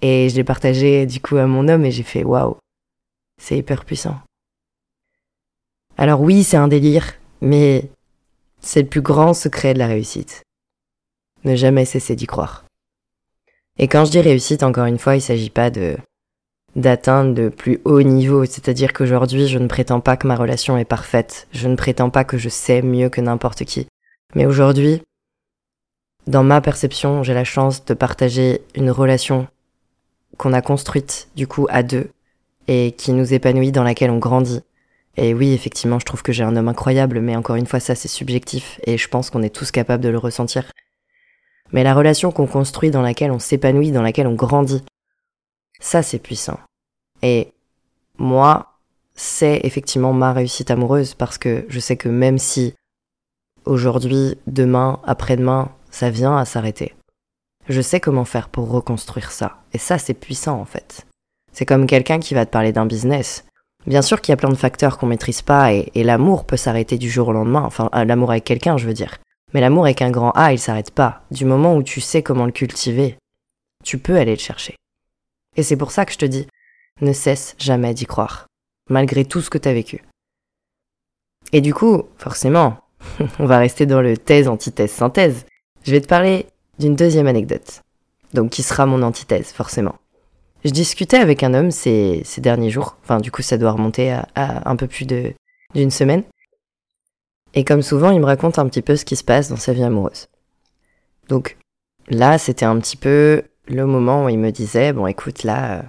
Et 0.00 0.28
je 0.28 0.36
l'ai 0.36 0.44
partagé 0.44 1.06
du 1.06 1.18
coup 1.20 1.38
à 1.38 1.48
mon 1.48 1.66
homme 1.66 1.84
et 1.84 1.90
j'ai 1.90 2.04
fait 2.04 2.22
waouh, 2.22 2.56
c'est 3.42 3.58
hyper 3.58 3.84
puissant. 3.84 4.20
Alors 5.98 6.20
oui, 6.20 6.44
c'est 6.44 6.56
un 6.56 6.68
délire, 6.68 7.14
mais 7.40 7.90
c'est 8.60 8.82
le 8.82 8.88
plus 8.88 9.02
grand 9.02 9.34
secret 9.34 9.74
de 9.74 9.80
la 9.80 9.88
réussite. 9.88 10.44
Ne 11.44 11.56
jamais 11.56 11.84
cesser 11.84 12.16
d'y 12.16 12.26
croire. 12.26 12.64
Et 13.78 13.88
quand 13.88 14.04
je 14.04 14.10
dis 14.10 14.20
réussite, 14.20 14.62
encore 14.62 14.86
une 14.86 14.98
fois, 14.98 15.14
il 15.14 15.18
ne 15.18 15.22
s'agit 15.22 15.50
pas 15.50 15.70
de 15.70 15.96
d'atteindre 16.76 17.34
de 17.34 17.48
plus 17.50 17.80
haut 17.84 18.02
niveau, 18.02 18.44
c'est-à-dire 18.44 18.92
qu'aujourd'hui, 18.92 19.46
je 19.46 19.60
ne 19.60 19.68
prétends 19.68 20.00
pas 20.00 20.16
que 20.16 20.26
ma 20.26 20.34
relation 20.34 20.76
est 20.76 20.84
parfaite, 20.84 21.46
je 21.52 21.68
ne 21.68 21.76
prétends 21.76 22.10
pas 22.10 22.24
que 22.24 22.36
je 22.36 22.48
sais 22.48 22.82
mieux 22.82 23.08
que 23.08 23.20
n'importe 23.20 23.64
qui. 23.64 23.86
Mais 24.34 24.44
aujourd'hui, 24.44 25.00
dans 26.26 26.42
ma 26.42 26.60
perception, 26.60 27.22
j'ai 27.22 27.34
la 27.34 27.44
chance 27.44 27.84
de 27.84 27.94
partager 27.94 28.62
une 28.74 28.90
relation 28.90 29.46
qu'on 30.36 30.52
a 30.52 30.62
construite 30.62 31.28
du 31.36 31.46
coup 31.46 31.66
à 31.70 31.82
deux 31.84 32.10
et 32.66 32.92
qui 32.92 33.12
nous 33.12 33.34
épanouit, 33.34 33.70
dans 33.70 33.84
laquelle 33.84 34.10
on 34.10 34.18
grandit. 34.18 34.60
Et 35.16 35.32
oui, 35.32 35.52
effectivement, 35.52 36.00
je 36.00 36.06
trouve 36.06 36.22
que 36.22 36.32
j'ai 36.32 36.42
un 36.42 36.56
homme 36.56 36.68
incroyable, 36.68 37.20
mais 37.20 37.36
encore 37.36 37.56
une 37.56 37.66
fois, 37.66 37.78
ça 37.78 37.94
c'est 37.94 38.08
subjectif 38.08 38.80
et 38.84 38.98
je 38.98 39.08
pense 39.08 39.30
qu'on 39.30 39.42
est 39.42 39.54
tous 39.54 39.70
capables 39.70 40.02
de 40.02 40.08
le 40.08 40.18
ressentir. 40.18 40.64
Mais 41.72 41.82
la 41.82 41.94
relation 41.94 42.30
qu'on 42.30 42.46
construit, 42.46 42.90
dans 42.90 43.02
laquelle 43.02 43.32
on 43.32 43.38
s'épanouit, 43.38 43.92
dans 43.92 44.02
laquelle 44.02 44.26
on 44.26 44.34
grandit, 44.34 44.82
ça 45.80 46.02
c'est 46.02 46.18
puissant. 46.18 46.58
Et 47.22 47.52
moi, 48.18 48.78
c'est 49.14 49.60
effectivement 49.64 50.12
ma 50.12 50.32
réussite 50.32 50.70
amoureuse 50.70 51.14
parce 51.14 51.38
que 51.38 51.64
je 51.68 51.80
sais 51.80 51.96
que 51.96 52.08
même 52.08 52.38
si 52.38 52.74
aujourd'hui, 53.64 54.36
demain, 54.46 55.00
après-demain, 55.04 55.70
ça 55.90 56.10
vient 56.10 56.36
à 56.36 56.44
s'arrêter, 56.44 56.94
je 57.68 57.80
sais 57.80 58.00
comment 58.00 58.24
faire 58.24 58.48
pour 58.48 58.70
reconstruire 58.70 59.30
ça. 59.30 59.58
Et 59.72 59.78
ça 59.78 59.98
c'est 59.98 60.14
puissant 60.14 60.60
en 60.60 60.64
fait. 60.64 61.06
C'est 61.52 61.66
comme 61.66 61.86
quelqu'un 61.86 62.18
qui 62.18 62.34
va 62.34 62.44
te 62.46 62.50
parler 62.50 62.72
d'un 62.72 62.86
business. 62.86 63.44
Bien 63.86 64.02
sûr 64.02 64.20
qu'il 64.20 64.32
y 64.32 64.34
a 64.34 64.36
plein 64.36 64.50
de 64.50 64.54
facteurs 64.54 64.98
qu'on 64.98 65.06
maîtrise 65.06 65.42
pas 65.42 65.72
et, 65.72 65.90
l'amour 65.94 66.46
peut 66.46 66.56
s'arrêter 66.56 66.98
du 66.98 67.10
jour 67.10 67.28
au 67.28 67.32
lendemain. 67.32 67.62
Enfin, 67.62 67.90
euh, 67.94 68.04
l'amour 68.04 68.30
avec 68.30 68.44
quelqu'un, 68.44 68.76
je 68.76 68.86
veux 68.86 68.94
dire. 68.94 69.18
Mais 69.54 69.60
l'amour 69.60 69.84
avec 69.84 70.02
un 70.02 70.10
grand 70.10 70.32
A, 70.32 70.52
il 70.52 70.58
s'arrête 70.58 70.90
pas. 70.90 71.22
Du 71.30 71.44
moment 71.44 71.76
où 71.76 71.82
tu 71.82 72.00
sais 72.00 72.22
comment 72.22 72.44
le 72.44 72.52
cultiver, 72.52 73.16
tu 73.84 73.98
peux 73.98 74.16
aller 74.16 74.34
le 74.34 74.40
chercher. 74.40 74.74
Et 75.56 75.62
c'est 75.62 75.76
pour 75.76 75.92
ça 75.92 76.04
que 76.04 76.12
je 76.12 76.18
te 76.18 76.24
dis, 76.24 76.48
ne 77.00 77.12
cesse 77.12 77.54
jamais 77.58 77.94
d'y 77.94 78.04
croire, 78.04 78.46
malgré 78.90 79.24
tout 79.24 79.40
ce 79.40 79.50
que 79.50 79.58
t'as 79.58 79.72
vécu. 79.72 80.02
Et 81.52 81.60
du 81.60 81.72
coup, 81.72 82.02
forcément, 82.18 82.78
on 83.38 83.46
va 83.46 83.58
rester 83.58 83.86
dans 83.86 84.00
le 84.00 84.16
thèse, 84.16 84.48
antithèse, 84.48 84.90
synthèse. 84.90 85.46
Je 85.84 85.92
vais 85.92 86.00
te 86.00 86.08
parler 86.08 86.46
d'une 86.80 86.96
deuxième 86.96 87.28
anecdote. 87.28 87.82
Donc 88.32 88.50
qui 88.50 88.64
sera 88.64 88.86
mon 88.86 89.02
antithèse, 89.02 89.52
forcément. 89.52 89.94
Je 90.64 90.70
discutais 90.70 91.18
avec 91.18 91.44
un 91.44 91.54
homme 91.54 91.70
ces, 91.70 92.22
ces 92.24 92.40
derniers 92.40 92.70
jours, 92.70 92.96
enfin 93.02 93.20
du 93.20 93.30
coup 93.30 93.42
ça 93.42 93.58
doit 93.58 93.72
remonter 93.72 94.10
à, 94.10 94.26
un 94.68 94.76
peu 94.76 94.86
plus 94.86 95.06
d'une 95.06 95.90
semaine. 95.90 96.24
Et 97.54 97.64
comme 97.64 97.82
souvent, 97.82 98.10
il 98.10 98.20
me 98.20 98.26
raconte 98.26 98.58
un 98.58 98.68
petit 98.68 98.82
peu 98.82 98.96
ce 98.96 99.04
qui 99.04 99.16
se 99.16 99.24
passe 99.24 99.48
dans 99.48 99.56
sa 99.56 99.72
vie 99.72 99.84
amoureuse. 99.84 100.28
Donc 101.28 101.56
là, 102.08 102.38
c'était 102.38 102.64
un 102.64 102.78
petit 102.78 102.96
peu 102.96 103.42
le 103.66 103.86
moment 103.86 104.24
où 104.24 104.28
il 104.28 104.38
me 104.38 104.50
disait, 104.50 104.92
bon 104.92 105.06
écoute, 105.06 105.44
là, 105.44 105.78
euh, 105.78 105.82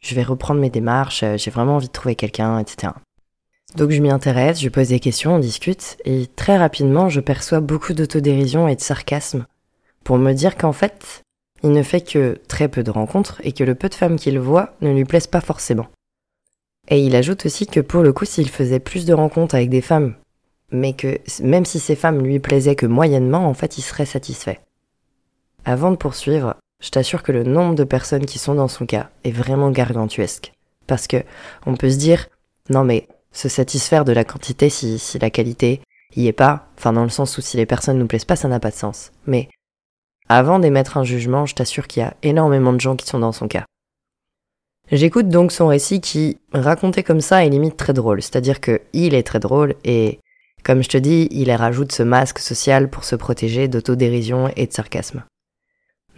je 0.00 0.14
vais 0.14 0.22
reprendre 0.22 0.60
mes 0.60 0.70
démarches, 0.70 1.22
euh, 1.22 1.36
j'ai 1.36 1.50
vraiment 1.50 1.76
envie 1.76 1.86
de 1.86 1.92
trouver 1.92 2.14
quelqu'un, 2.14 2.58
etc. 2.58 2.92
Donc 3.76 3.90
je 3.90 4.00
m'y 4.00 4.10
intéresse, 4.10 4.60
je 4.60 4.68
pose 4.68 4.88
des 4.88 5.00
questions, 5.00 5.36
on 5.36 5.38
discute, 5.38 5.96
et 6.04 6.26
très 6.26 6.56
rapidement, 6.56 7.08
je 7.08 7.20
perçois 7.20 7.60
beaucoup 7.60 7.94
d'autodérision 7.94 8.68
et 8.68 8.76
de 8.76 8.80
sarcasme 8.80 9.46
pour 10.04 10.18
me 10.18 10.32
dire 10.32 10.56
qu'en 10.56 10.72
fait, 10.72 11.22
il 11.62 11.72
ne 11.72 11.82
fait 11.82 12.00
que 12.00 12.38
très 12.48 12.68
peu 12.68 12.82
de 12.82 12.90
rencontres 12.90 13.40
et 13.42 13.52
que 13.52 13.64
le 13.64 13.74
peu 13.74 13.88
de 13.88 13.94
femmes 13.94 14.16
qu'il 14.16 14.38
voit 14.38 14.74
ne 14.80 14.92
lui 14.92 15.04
plaisent 15.04 15.26
pas 15.26 15.40
forcément. 15.40 15.86
Et 16.88 17.00
il 17.00 17.16
ajoute 17.16 17.46
aussi 17.46 17.66
que 17.66 17.80
pour 17.80 18.02
le 18.02 18.12
coup, 18.12 18.24
s'il 18.24 18.48
faisait 18.48 18.78
plus 18.78 19.04
de 19.04 19.14
rencontres 19.14 19.56
avec 19.56 19.68
des 19.68 19.80
femmes, 19.80 20.14
mais 20.70 20.92
que 20.94 21.18
même 21.42 21.64
si 21.64 21.78
ces 21.78 21.96
femmes 21.96 22.22
lui 22.22 22.38
plaisaient 22.38 22.76
que 22.76 22.86
moyennement, 22.86 23.46
en 23.46 23.54
fait, 23.54 23.78
il 23.78 23.82
serait 23.82 24.06
satisfait. 24.06 24.60
Avant 25.64 25.90
de 25.90 25.96
poursuivre, 25.96 26.56
je 26.82 26.90
t'assure 26.90 27.22
que 27.22 27.32
le 27.32 27.42
nombre 27.42 27.74
de 27.74 27.84
personnes 27.84 28.26
qui 28.26 28.38
sont 28.38 28.54
dans 28.54 28.68
son 28.68 28.86
cas 28.86 29.10
est 29.24 29.30
vraiment 29.30 29.70
gargantuesque. 29.70 30.52
Parce 30.86 31.06
que 31.06 31.24
on 31.66 31.76
peut 31.76 31.90
se 31.90 31.96
dire, 31.96 32.28
non 32.70 32.84
mais 32.84 33.08
se 33.32 33.48
satisfaire 33.48 34.04
de 34.04 34.12
la 34.12 34.24
quantité 34.24 34.70
si, 34.70 34.98
si 34.98 35.18
la 35.18 35.30
qualité 35.30 35.80
y 36.14 36.26
est 36.26 36.32
pas, 36.32 36.68
enfin 36.78 36.92
dans 36.92 37.02
le 37.02 37.10
sens 37.10 37.36
où 37.36 37.40
si 37.40 37.56
les 37.56 37.66
personnes 37.66 37.98
nous 37.98 38.06
plaisent 38.06 38.24
pas, 38.24 38.36
ça 38.36 38.48
n'a 38.48 38.60
pas 38.60 38.70
de 38.70 38.76
sens. 38.76 39.12
Mais 39.26 39.48
avant 40.28 40.58
d'émettre 40.58 40.96
un 40.96 41.04
jugement, 41.04 41.46
je 41.46 41.54
t'assure 41.54 41.86
qu'il 41.86 42.02
y 42.02 42.06
a 42.06 42.14
énormément 42.22 42.72
de 42.72 42.80
gens 42.80 42.96
qui 42.96 43.06
sont 43.06 43.18
dans 43.18 43.32
son 43.32 43.48
cas. 43.48 43.64
J'écoute 44.90 45.28
donc 45.28 45.50
son 45.50 45.66
récit 45.66 46.00
qui, 46.00 46.38
raconté 46.52 47.02
comme 47.02 47.20
ça, 47.20 47.44
est 47.44 47.48
limite 47.48 47.76
très 47.76 47.92
drôle. 47.92 48.22
C'est-à-dire 48.22 48.60
que 48.60 48.80
il 48.92 49.14
est 49.14 49.24
très 49.24 49.40
drôle 49.40 49.74
et, 49.84 50.20
comme 50.66 50.82
je 50.82 50.88
te 50.88 50.98
dis, 50.98 51.28
il 51.30 51.52
rajoute 51.52 51.92
ce 51.92 52.02
masque 52.02 52.40
social 52.40 52.90
pour 52.90 53.04
se 53.04 53.14
protéger 53.14 53.68
d'autodérision 53.68 54.50
et 54.56 54.66
de 54.66 54.72
sarcasme. 54.72 55.22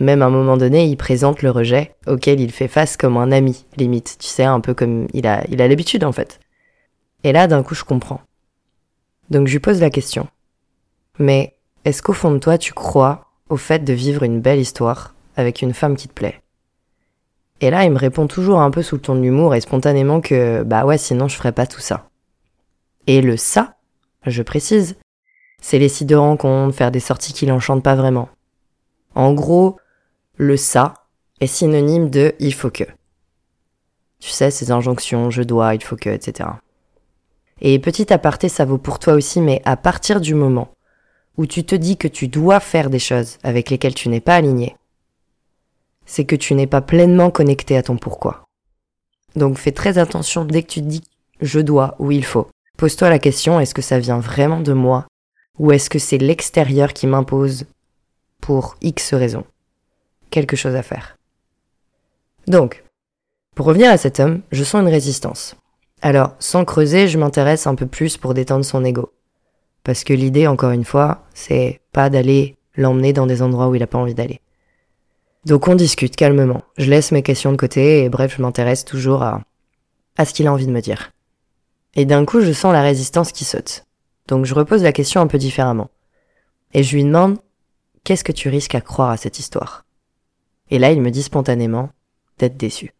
Même 0.00 0.22
à 0.22 0.26
un 0.26 0.30
moment 0.30 0.56
donné, 0.56 0.86
il 0.86 0.96
présente 0.96 1.42
le 1.42 1.50
rejet 1.50 1.94
auquel 2.06 2.40
il 2.40 2.50
fait 2.50 2.66
face 2.66 2.96
comme 2.96 3.18
un 3.18 3.30
ami, 3.30 3.66
limite. 3.76 4.16
Tu 4.18 4.26
sais, 4.26 4.44
un 4.44 4.60
peu 4.60 4.72
comme 4.72 5.06
il 5.12 5.26
a, 5.26 5.44
il 5.50 5.60
a 5.60 5.68
l'habitude 5.68 6.02
en 6.02 6.12
fait. 6.12 6.40
Et 7.24 7.32
là, 7.32 7.46
d'un 7.46 7.62
coup, 7.62 7.74
je 7.74 7.84
comprends. 7.84 8.22
Donc 9.28 9.48
je 9.48 9.52
lui 9.52 9.58
pose 9.58 9.82
la 9.82 9.90
question. 9.90 10.28
Mais 11.18 11.58
est-ce 11.84 12.00
qu'au 12.00 12.14
fond 12.14 12.30
de 12.30 12.38
toi, 12.38 12.56
tu 12.56 12.72
crois 12.72 13.26
au 13.50 13.58
fait 13.58 13.84
de 13.84 13.92
vivre 13.92 14.22
une 14.22 14.40
belle 14.40 14.60
histoire 14.60 15.14
avec 15.36 15.60
une 15.60 15.74
femme 15.74 15.96
qui 15.96 16.08
te 16.08 16.14
plaît? 16.14 16.40
Et 17.60 17.68
là, 17.68 17.84
il 17.84 17.90
me 17.90 17.98
répond 17.98 18.26
toujours 18.28 18.62
un 18.62 18.70
peu 18.70 18.80
sous 18.80 18.94
le 18.94 19.02
ton 19.02 19.14
de 19.14 19.20
l'humour 19.20 19.54
et 19.54 19.60
spontanément 19.60 20.22
que 20.22 20.62
bah 20.62 20.86
ouais, 20.86 20.96
sinon 20.96 21.28
je 21.28 21.36
ferais 21.36 21.52
pas 21.52 21.66
tout 21.66 21.80
ça. 21.80 22.08
Et 23.06 23.20
le 23.20 23.36
ça, 23.36 23.74
je 24.30 24.42
précise, 24.42 24.96
c'est 25.60 25.78
les 25.78 25.88
sites 25.88 26.08
de 26.08 26.14
rencontres, 26.14 26.76
faire 26.76 26.90
des 26.90 27.00
sorties 27.00 27.32
qui 27.32 27.46
l'enchantent 27.46 27.82
pas 27.82 27.94
vraiment. 27.94 28.28
En 29.14 29.32
gros, 29.32 29.78
le 30.36 30.56
ça 30.56 30.94
est 31.40 31.46
synonyme 31.46 32.10
de 32.10 32.34
il 32.38 32.54
faut 32.54 32.70
que. 32.70 32.84
Tu 34.20 34.30
sais, 34.30 34.50
ces 34.50 34.70
injonctions, 34.70 35.30
je 35.30 35.42
dois, 35.42 35.74
il 35.74 35.82
faut 35.82 35.96
que, 35.96 36.10
etc. 36.10 36.48
Et 37.60 37.78
petit 37.78 38.12
aparté, 38.12 38.48
ça 38.48 38.64
vaut 38.64 38.78
pour 38.78 38.98
toi 38.98 39.14
aussi, 39.14 39.40
mais 39.40 39.62
à 39.64 39.76
partir 39.76 40.20
du 40.20 40.34
moment 40.34 40.68
où 41.36 41.46
tu 41.46 41.64
te 41.64 41.74
dis 41.74 41.96
que 41.96 42.08
tu 42.08 42.28
dois 42.28 42.60
faire 42.60 42.90
des 42.90 42.98
choses 42.98 43.38
avec 43.42 43.70
lesquelles 43.70 43.94
tu 43.94 44.08
n'es 44.08 44.20
pas 44.20 44.36
aligné, 44.36 44.76
c'est 46.04 46.24
que 46.24 46.36
tu 46.36 46.54
n'es 46.54 46.66
pas 46.66 46.80
pleinement 46.80 47.30
connecté 47.30 47.76
à 47.76 47.82
ton 47.82 47.96
pourquoi. 47.96 48.44
Donc 49.36 49.58
fais 49.58 49.72
très 49.72 49.98
attention 49.98 50.44
dès 50.44 50.62
que 50.62 50.68
tu 50.68 50.80
te 50.80 50.86
dis 50.86 51.04
je 51.40 51.60
dois 51.60 51.94
ou 51.98 52.10
il 52.10 52.24
faut. 52.24 52.48
Pose-toi 52.78 53.10
la 53.10 53.18
question, 53.18 53.58
est-ce 53.58 53.74
que 53.74 53.82
ça 53.82 53.98
vient 53.98 54.20
vraiment 54.20 54.60
de 54.60 54.72
moi 54.72 55.08
ou 55.58 55.72
est-ce 55.72 55.90
que 55.90 55.98
c'est 55.98 56.16
l'extérieur 56.16 56.92
qui 56.92 57.08
m'impose 57.08 57.64
pour 58.40 58.76
X 58.82 59.14
raisons? 59.14 59.44
Quelque 60.30 60.54
chose 60.54 60.76
à 60.76 60.84
faire 60.84 61.16
Donc, 62.46 62.84
pour 63.56 63.66
revenir 63.66 63.90
à 63.90 63.96
cet 63.96 64.20
homme, 64.20 64.42
je 64.52 64.62
sens 64.62 64.82
une 64.82 64.88
résistance. 64.88 65.56
Alors, 66.02 66.36
sans 66.38 66.64
creuser, 66.64 67.08
je 67.08 67.18
m'intéresse 67.18 67.66
un 67.66 67.74
peu 67.74 67.86
plus 67.86 68.16
pour 68.16 68.32
détendre 68.32 68.64
son 68.64 68.84
ego. 68.84 69.12
Parce 69.82 70.04
que 70.04 70.12
l'idée, 70.12 70.46
encore 70.46 70.70
une 70.70 70.84
fois, 70.84 71.24
c'est 71.34 71.80
pas 71.90 72.10
d'aller 72.10 72.54
l'emmener 72.76 73.12
dans 73.12 73.26
des 73.26 73.42
endroits 73.42 73.66
où 73.66 73.74
il 73.74 73.82
a 73.82 73.88
pas 73.88 73.98
envie 73.98 74.14
d'aller. 74.14 74.40
Donc 75.44 75.66
on 75.66 75.74
discute 75.74 76.14
calmement. 76.14 76.62
Je 76.76 76.88
laisse 76.88 77.10
mes 77.10 77.24
questions 77.24 77.50
de 77.50 77.56
côté 77.56 78.04
et 78.04 78.08
bref, 78.08 78.36
je 78.36 78.42
m'intéresse 78.42 78.84
toujours 78.84 79.24
à, 79.24 79.42
à 80.16 80.24
ce 80.24 80.32
qu'il 80.32 80.46
a 80.46 80.52
envie 80.52 80.66
de 80.66 80.72
me 80.72 80.80
dire. 80.80 81.10
Et 81.98 82.04
d'un 82.04 82.24
coup, 82.24 82.40
je 82.42 82.52
sens 82.52 82.72
la 82.72 82.80
résistance 82.80 83.32
qui 83.32 83.44
saute. 83.44 83.84
Donc 84.28 84.44
je 84.44 84.54
repose 84.54 84.84
la 84.84 84.92
question 84.92 85.20
un 85.20 85.26
peu 85.26 85.36
différemment. 85.36 85.90
Et 86.72 86.84
je 86.84 86.94
lui 86.94 87.02
demande, 87.02 87.38
qu'est-ce 88.04 88.22
que 88.22 88.30
tu 88.30 88.48
risques 88.48 88.76
à 88.76 88.80
croire 88.80 89.10
à 89.10 89.16
cette 89.16 89.40
histoire? 89.40 89.84
Et 90.70 90.78
là, 90.78 90.92
il 90.92 91.02
me 91.02 91.10
dit 91.10 91.24
spontanément 91.24 91.90
d'être 92.38 92.56
déçu. 92.56 92.94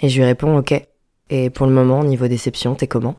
Et 0.00 0.10
je 0.10 0.18
lui 0.18 0.26
réponds, 0.26 0.58
ok. 0.58 0.74
Et 1.30 1.48
pour 1.48 1.66
le 1.66 1.72
moment, 1.72 2.04
niveau 2.04 2.28
déception, 2.28 2.74
t'es 2.74 2.86
comment? 2.86 3.16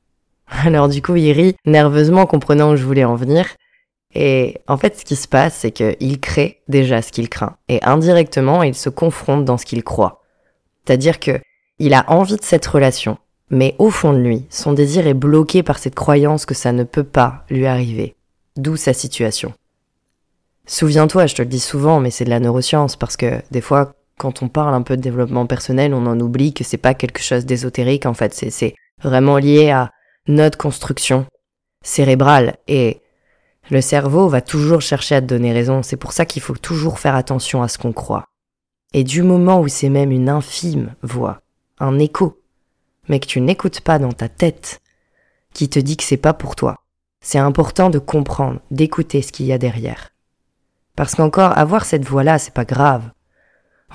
Alors 0.48 0.88
du 0.88 1.00
coup, 1.00 1.14
il 1.14 1.30
rit 1.30 1.54
nerveusement, 1.64 2.26
comprenant 2.26 2.72
où 2.72 2.76
je 2.76 2.84
voulais 2.84 3.04
en 3.04 3.14
venir. 3.14 3.46
Et 4.16 4.60
en 4.66 4.78
fait, 4.78 4.98
ce 4.98 5.04
qui 5.04 5.14
se 5.14 5.28
passe, 5.28 5.58
c'est 5.58 5.70
qu'il 5.70 6.18
crée 6.18 6.60
déjà 6.66 7.02
ce 7.02 7.12
qu'il 7.12 7.28
craint. 7.28 7.56
Et 7.68 7.78
indirectement, 7.84 8.64
il 8.64 8.74
se 8.74 8.88
confronte 8.88 9.44
dans 9.44 9.58
ce 9.58 9.64
qu'il 9.64 9.84
croit. 9.84 10.24
C'est-à-dire 10.84 11.20
que 11.20 11.40
il 11.78 11.94
a 11.94 12.04
envie 12.10 12.34
de 12.34 12.42
cette 12.42 12.66
relation, 12.66 13.16
mais 13.50 13.74
au 13.78 13.90
fond 13.90 14.12
de 14.12 14.18
lui, 14.18 14.46
son 14.50 14.72
désir 14.72 15.06
est 15.06 15.14
bloqué 15.14 15.62
par 15.62 15.78
cette 15.78 15.94
croyance 15.94 16.46
que 16.46 16.54
ça 16.54 16.72
ne 16.72 16.84
peut 16.84 17.04
pas 17.04 17.44
lui 17.50 17.66
arriver. 17.66 18.14
D'où 18.56 18.76
sa 18.76 18.92
situation. 18.92 19.52
Souviens-toi, 20.66 21.26
je 21.26 21.34
te 21.34 21.42
le 21.42 21.48
dis 21.48 21.60
souvent, 21.60 22.00
mais 22.00 22.10
c'est 22.10 22.24
de 22.24 22.30
la 22.30 22.40
neuroscience, 22.40 22.96
parce 22.96 23.16
que 23.16 23.40
des 23.50 23.62
fois, 23.62 23.94
quand 24.18 24.42
on 24.42 24.48
parle 24.48 24.74
un 24.74 24.82
peu 24.82 24.96
de 24.96 25.02
développement 25.02 25.46
personnel, 25.46 25.94
on 25.94 26.06
en 26.06 26.20
oublie 26.20 26.52
que 26.52 26.64
c'est 26.64 26.76
pas 26.76 26.94
quelque 26.94 27.22
chose 27.22 27.46
d'ésotérique, 27.46 28.04
en 28.04 28.14
fait, 28.14 28.34
c'est 28.34 28.74
vraiment 29.02 29.38
lié 29.38 29.70
à 29.70 29.90
notre 30.26 30.58
construction 30.58 31.24
cérébrale. 31.82 32.56
Et 32.66 33.00
le 33.70 33.80
cerveau 33.80 34.28
va 34.28 34.40
toujours 34.42 34.82
chercher 34.82 35.14
à 35.14 35.20
te 35.22 35.26
donner 35.26 35.52
raison, 35.52 35.82
c'est 35.82 35.96
pour 35.96 36.12
ça 36.12 36.26
qu'il 36.26 36.42
faut 36.42 36.56
toujours 36.56 36.98
faire 36.98 37.14
attention 37.14 37.62
à 37.62 37.68
ce 37.68 37.78
qu'on 37.78 37.92
croit. 37.92 38.24
Et 38.92 39.04
du 39.04 39.22
moment 39.22 39.60
où 39.60 39.68
c'est 39.68 39.90
même 39.90 40.10
une 40.10 40.28
infime 40.28 40.94
voix, 41.02 41.40
un 41.78 41.98
écho, 41.98 42.40
mais 43.08 43.20
que 43.20 43.26
tu 43.26 43.40
n'écoutes 43.40 43.80
pas 43.80 43.98
dans 43.98 44.12
ta 44.12 44.28
tête, 44.28 44.80
qui 45.54 45.68
te 45.68 45.78
dit 45.78 45.96
que 45.96 46.04
c'est 46.04 46.16
pas 46.16 46.34
pour 46.34 46.56
toi, 46.56 46.82
c'est 47.20 47.38
important 47.38 47.90
de 47.90 47.98
comprendre, 47.98 48.60
d'écouter 48.70 49.22
ce 49.22 49.32
qu'il 49.32 49.46
y 49.46 49.52
a 49.52 49.58
derrière. 49.58 50.10
Parce 50.96 51.14
qu'encore, 51.14 51.56
avoir 51.56 51.84
cette 51.84 52.04
voix-là, 52.04 52.38
c'est 52.38 52.54
pas 52.54 52.64
grave. 52.64 53.10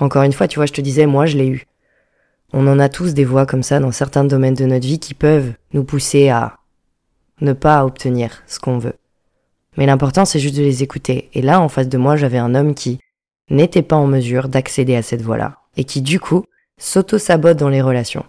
Encore 0.00 0.22
une 0.22 0.32
fois, 0.32 0.48
tu 0.48 0.58
vois, 0.58 0.66
je 0.66 0.72
te 0.72 0.80
disais, 0.80 1.06
moi, 1.06 1.26
je 1.26 1.36
l'ai 1.36 1.48
eu. 1.48 1.66
On 2.52 2.66
en 2.66 2.78
a 2.78 2.88
tous 2.88 3.14
des 3.14 3.24
voix 3.24 3.46
comme 3.46 3.62
ça 3.62 3.80
dans 3.80 3.92
certains 3.92 4.24
domaines 4.24 4.54
de 4.54 4.64
notre 4.64 4.86
vie 4.86 4.98
qui 4.98 5.14
peuvent 5.14 5.52
nous 5.72 5.84
pousser 5.84 6.28
à 6.28 6.58
ne 7.40 7.52
pas 7.52 7.84
obtenir 7.84 8.42
ce 8.46 8.58
qu'on 8.58 8.78
veut. 8.78 8.94
Mais 9.76 9.86
l'important, 9.86 10.24
c'est 10.24 10.38
juste 10.38 10.56
de 10.56 10.62
les 10.62 10.82
écouter. 10.82 11.30
Et 11.34 11.42
là, 11.42 11.60
en 11.60 11.68
face 11.68 11.88
de 11.88 11.98
moi, 11.98 12.16
j'avais 12.16 12.38
un 12.38 12.54
homme 12.54 12.74
qui 12.74 13.00
n'était 13.50 13.82
pas 13.82 13.96
en 13.96 14.06
mesure 14.06 14.48
d'accéder 14.48 14.94
à 14.94 15.02
cette 15.02 15.22
voie-là. 15.22 15.58
Et 15.76 15.84
qui, 15.84 16.00
du 16.00 16.20
coup, 16.20 16.44
s'auto-sabote 16.78 17.56
dans 17.56 17.68
les 17.68 17.82
relations. 17.82 18.24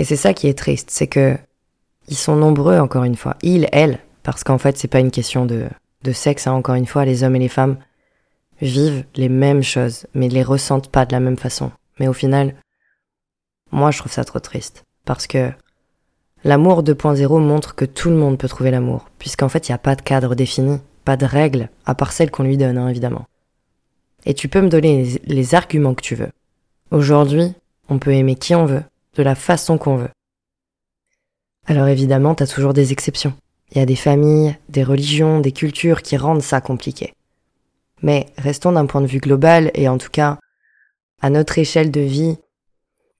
Et 0.00 0.04
c'est 0.04 0.16
ça 0.16 0.32
qui 0.32 0.46
est 0.46 0.56
triste, 0.56 0.88
c'est 0.90 1.08
que 1.08 1.36
ils 2.08 2.16
sont 2.16 2.34
nombreux, 2.34 2.78
encore 2.78 3.04
une 3.04 3.16
fois. 3.16 3.36
Ils, 3.42 3.68
elles, 3.70 3.98
parce 4.22 4.44
qu'en 4.44 4.56
fait, 4.56 4.78
c'est 4.78 4.88
pas 4.88 4.98
une 4.98 5.10
question 5.10 5.44
de, 5.44 5.66
de 6.04 6.12
sexe, 6.12 6.46
hein, 6.46 6.52
encore 6.52 6.74
une 6.74 6.86
fois, 6.86 7.04
les 7.04 7.22
hommes 7.22 7.36
et 7.36 7.40
les 7.40 7.48
femmes 7.48 7.76
vivent 8.62 9.04
les 9.14 9.28
mêmes 9.28 9.62
choses, 9.62 10.06
mais 10.14 10.30
les 10.30 10.42
ressentent 10.42 10.90
pas 10.90 11.04
de 11.04 11.12
la 11.12 11.20
même 11.20 11.36
façon. 11.36 11.70
Mais 11.98 12.08
au 12.08 12.14
final, 12.14 12.54
moi 13.72 13.90
je 13.90 13.98
trouve 13.98 14.10
ça 14.10 14.24
trop 14.24 14.38
triste. 14.38 14.84
Parce 15.04 15.26
que 15.26 15.50
l'amour 16.44 16.82
2.0 16.82 17.38
montre 17.38 17.74
que 17.74 17.84
tout 17.84 18.08
le 18.08 18.16
monde 18.16 18.38
peut 18.38 18.48
trouver 18.48 18.70
l'amour, 18.70 19.10
puisqu'en 19.18 19.50
fait 19.50 19.68
il 19.68 19.72
n'y 19.72 19.76
a 19.76 19.78
pas 19.78 19.96
de 19.96 20.02
cadre 20.02 20.34
défini, 20.34 20.78
pas 21.04 21.18
de 21.18 21.26
règles, 21.26 21.68
à 21.84 21.94
part 21.94 22.12
celles 22.12 22.30
qu'on 22.30 22.44
lui 22.44 22.56
donne, 22.56 22.78
hein, 22.78 22.88
évidemment. 22.88 23.26
Et 24.24 24.32
tu 24.32 24.48
peux 24.48 24.62
me 24.62 24.70
donner 24.70 25.20
les 25.26 25.54
arguments 25.54 25.92
que 25.92 26.00
tu 26.00 26.14
veux. 26.14 26.30
Aujourd'hui, 26.90 27.52
on 27.90 27.98
peut 27.98 28.14
aimer 28.14 28.36
qui 28.36 28.54
on 28.54 28.64
veut, 28.64 28.82
de 29.14 29.22
la 29.22 29.34
façon 29.34 29.78
qu'on 29.78 29.96
veut. 29.96 30.10
Alors 31.66 31.88
évidemment, 31.88 32.34
t'as 32.34 32.46
toujours 32.46 32.74
des 32.74 32.92
exceptions. 32.92 33.34
Il 33.70 33.78
y 33.78 33.80
a 33.80 33.86
des 33.86 33.96
familles, 33.96 34.56
des 34.68 34.82
religions, 34.82 35.40
des 35.40 35.52
cultures 35.52 36.02
qui 36.02 36.16
rendent 36.16 36.42
ça 36.42 36.60
compliqué. 36.60 37.12
Mais 38.02 38.26
restons 38.38 38.72
d'un 38.72 38.86
point 38.86 39.00
de 39.00 39.06
vue 39.06 39.20
global 39.20 39.70
et 39.74 39.88
en 39.88 39.98
tout 39.98 40.10
cas 40.10 40.38
à 41.22 41.30
notre 41.30 41.58
échelle 41.58 41.90
de 41.90 42.00
vie 42.00 42.38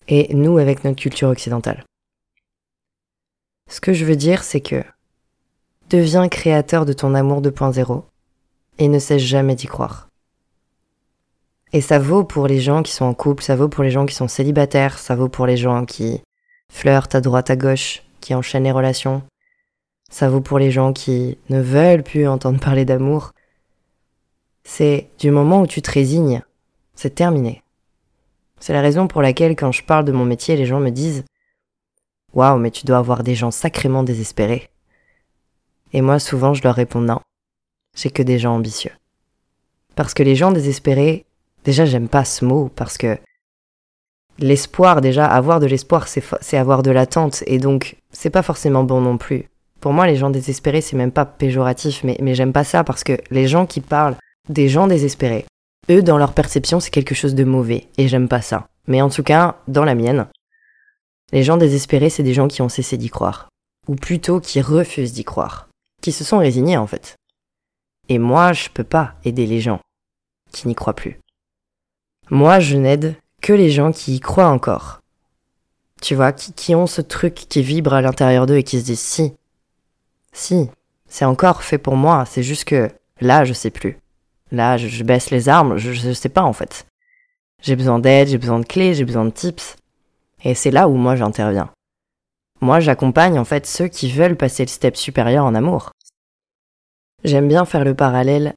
et 0.09 0.35
nous 0.35 0.59
avec 0.59 0.85
notre 0.85 1.01
culture 1.01 1.29
occidentale. 1.29 1.85
Ce 3.69 3.81
que 3.81 3.93
je 3.93 4.05
veux 4.05 4.17
dire, 4.17 4.43
c'est 4.43 4.61
que 4.61 4.83
deviens 5.91 6.29
créateur 6.29 6.85
de 6.85 6.93
ton 6.93 7.15
amour 7.15 7.41
2.0 7.43 8.03
et 8.79 8.89
ne 8.89 8.99
cesse 8.99 9.23
jamais 9.23 9.55
d'y 9.55 9.67
croire. 9.67 10.10
Et 11.73 11.81
ça 11.81 11.99
vaut 11.99 12.25
pour 12.25 12.47
les 12.47 12.61
gens 12.61 12.83
qui 12.83 12.93
sont 12.93 13.05
en 13.05 13.15
couple, 13.15 13.43
ça 13.43 13.55
vaut 13.57 13.69
pour 13.69 13.85
les 13.85 13.91
gens 13.91 14.07
qui 14.07 14.15
sont 14.15 14.29
célibataires, 14.29 14.99
ça 14.99 15.15
vaut 15.15 15.29
pour 15.29 15.47
les 15.47 15.57
gens 15.57 15.85
qui 15.85 16.21
flirtent 16.73 17.15
à 17.15 17.21
droite 17.21 17.51
à 17.51 17.57
gauche, 17.57 18.03
qui 18.21 18.35
enchaînent 18.35 18.65
les 18.65 18.73
relations, 18.73 19.23
ça 20.11 20.29
vaut 20.29 20.41
pour 20.41 20.59
les 20.59 20.73
gens 20.73 20.93
qui 20.93 21.39
ne 21.49 21.61
veulent 21.61 22.03
plus 22.03 22.27
entendre 22.27 22.59
parler 22.59 22.85
d'amour. 22.85 23.31
C'est 24.65 25.09
du 25.19 25.31
moment 25.31 25.63
où 25.63 25.67
tu 25.67 25.81
te 25.81 25.91
résignes, 25.91 26.43
c'est 26.95 27.15
terminé. 27.15 27.63
C'est 28.59 28.73
la 28.73 28.83
raison 28.83 29.07
pour 29.07 29.23
laquelle 29.23 29.57
quand 29.57 29.73
je 29.73 29.85
parle 29.85 30.05
de 30.05 30.13
mon 30.13 30.25
métier, 30.25 30.57
les 30.57 30.67
gens 30.67 30.81
me 30.81 30.91
disent 30.91 31.25
Waouh, 32.35 32.59
mais 32.59 32.71
tu 32.71 32.85
dois 32.85 32.99
avoir 32.99 33.23
des 33.23 33.35
gens 33.35 33.51
sacrément 33.51 34.03
désespérés. 34.03 34.69
Et 35.93 36.03
moi, 36.03 36.19
souvent, 36.19 36.55
je 36.55 36.63
leur 36.63 36.75
réponds 36.75 37.01
non. 37.01 37.21
J'ai 37.97 38.11
que 38.11 38.23
des 38.23 38.39
gens 38.39 38.55
ambitieux. 38.55 38.93
Parce 39.97 40.15
que 40.15 40.23
les 40.23 40.37
gens 40.37 40.53
désespérés, 40.53 41.25
déjà, 41.65 41.85
j'aime 41.85 42.09
pas 42.09 42.25
ce 42.25 42.45
mot, 42.45 42.71
parce 42.75 42.99
que 42.99 43.19
l'espoir, 44.39 45.01
déjà, 45.01 45.27
avoir 45.27 45.61
de 45.61 45.67
l'espoir, 45.67 46.09
c'est 46.09 46.57
avoir 46.57 46.83
de 46.83 46.91
l'attente, 46.91 47.43
et 47.47 47.59
donc, 47.59 47.97
c'est 48.13 48.31
pas 48.31 48.43
forcément 48.43 48.85
bon 48.85 49.01
non 49.01 49.19
plus. 49.19 49.49
Pour 49.81 49.93
moi, 49.93 50.07
les 50.07 50.17
gens 50.17 50.31
désespérés, 50.31 50.81
c'est 50.81 50.97
même 50.97 51.13
pas 51.13 51.25
péjoratif, 51.25 52.05
mais, 52.05 52.17
mais 52.21 52.35
j'aime 52.35 52.53
pas 52.53 52.65
ça 52.65 52.85
parce 52.85 53.03
que 53.03 53.19
les 53.31 53.49
gens 53.49 53.67
qui 53.67 53.81
parlent 53.81 54.17
des 54.49 54.69
gens 54.69 54.87
désespérés, 54.87 55.47
eux, 55.91 56.03
dans 56.03 56.19
leur 56.19 56.35
perception, 56.35 56.81
c'est 56.81 56.91
quelque 56.91 57.15
chose 57.15 57.35
de 57.35 57.45
mauvais, 57.45 57.89
et 57.97 58.09
j'aime 58.09 58.29
pas 58.29 58.43
ça. 58.43 58.69
Mais 58.87 59.01
en 59.03 59.09
tout 59.09 59.23
cas, 59.23 59.57
dans 59.69 59.85
la 59.85 59.95
mienne, 59.95 60.27
les 61.33 61.43
gens 61.43 61.57
désespérés, 61.57 62.11
c'est 62.11 62.23
des 62.23 62.35
gens 62.35 62.49
qui 62.49 62.61
ont 62.61 62.69
cessé 62.69 62.97
d'y 62.97 63.09
croire. 63.09 63.49
Ou 63.89 63.95
plutôt 63.95 64.41
qui 64.41 64.61
refusent 64.61 65.13
d'y 65.13 65.25
croire. 65.25 65.69
Qui 66.03 66.13
se 66.13 66.25
sont 66.25 66.39
résignés, 66.39 66.77
en 66.77 66.87
fait. 66.87 67.17
Et 68.09 68.19
moi, 68.19 68.53
je 68.53 68.69
peux 68.69 68.85
pas 68.85 69.15
aider 69.25 69.47
les 69.47 69.61
gens 69.61 69.81
qui 70.53 70.67
n'y 70.67 70.75
croient 70.75 70.95
plus. 70.97 71.20
Moi, 72.31 72.61
je 72.61 72.77
n'aide 72.77 73.17
que 73.43 73.53
les 73.53 73.71
gens 73.71 73.91
qui 73.91 74.15
y 74.15 74.21
croient 74.21 74.49
encore. 74.49 75.01
Tu 76.01 76.15
vois, 76.15 76.33
qui, 76.33 76.75
ont 76.77 76.87
ce 76.87 77.01
truc 77.01 77.35
qui 77.35 77.63
vibre 77.63 77.93
à 77.93 78.01
l'intérieur 78.01 78.47
d'eux 78.47 78.57
et 78.57 78.63
qui 78.63 78.79
se 78.79 78.85
disent 78.85 79.01
si, 79.01 79.35
si, 80.33 80.71
c'est 81.09 81.25
encore 81.25 81.63
fait 81.63 81.77
pour 81.77 81.97
moi, 81.97 82.25
c'est 82.27 82.45
juste 82.45 82.65
que 82.65 82.89
là, 83.21 83.45
je 83.45 83.53
sais 83.53 83.71
plus. 83.71 83.99
Là, 84.53 84.77
je, 84.77 85.03
baisse 85.03 85.31
les 85.31 85.49
armes, 85.49 85.77
je, 85.77 85.93
je 85.93 86.13
sais 86.13 86.29
pas 86.29 86.43
en 86.43 86.53
fait. 86.53 86.87
J'ai 87.63 87.77
besoin 87.77 87.99
d'aide, 87.99 88.29
j'ai 88.29 88.39
besoin 88.39 88.61
de 88.61 88.65
clés, 88.65 88.95
j'ai 88.95 89.05
besoin 89.05 89.25
de 89.25 89.31
tips. 89.31 89.77
Et 90.45 90.55
c'est 90.55 90.71
là 90.71 90.89
où 90.89 90.95
moi 90.95 91.17
j'interviens. 91.17 91.71
Moi, 92.61 92.79
j'accompagne 92.81 93.39
en 93.39 93.45
fait 93.45 93.67
ceux 93.67 93.89
qui 93.89 94.11
veulent 94.11 94.37
passer 94.37 94.65
le 94.65 94.69
step 94.69 94.97
supérieur 94.97 95.45
en 95.45 95.55
amour. 95.55 95.91
J'aime 97.25 97.49
bien 97.49 97.65
faire 97.65 97.85
le 97.85 97.95
parallèle 97.95 98.55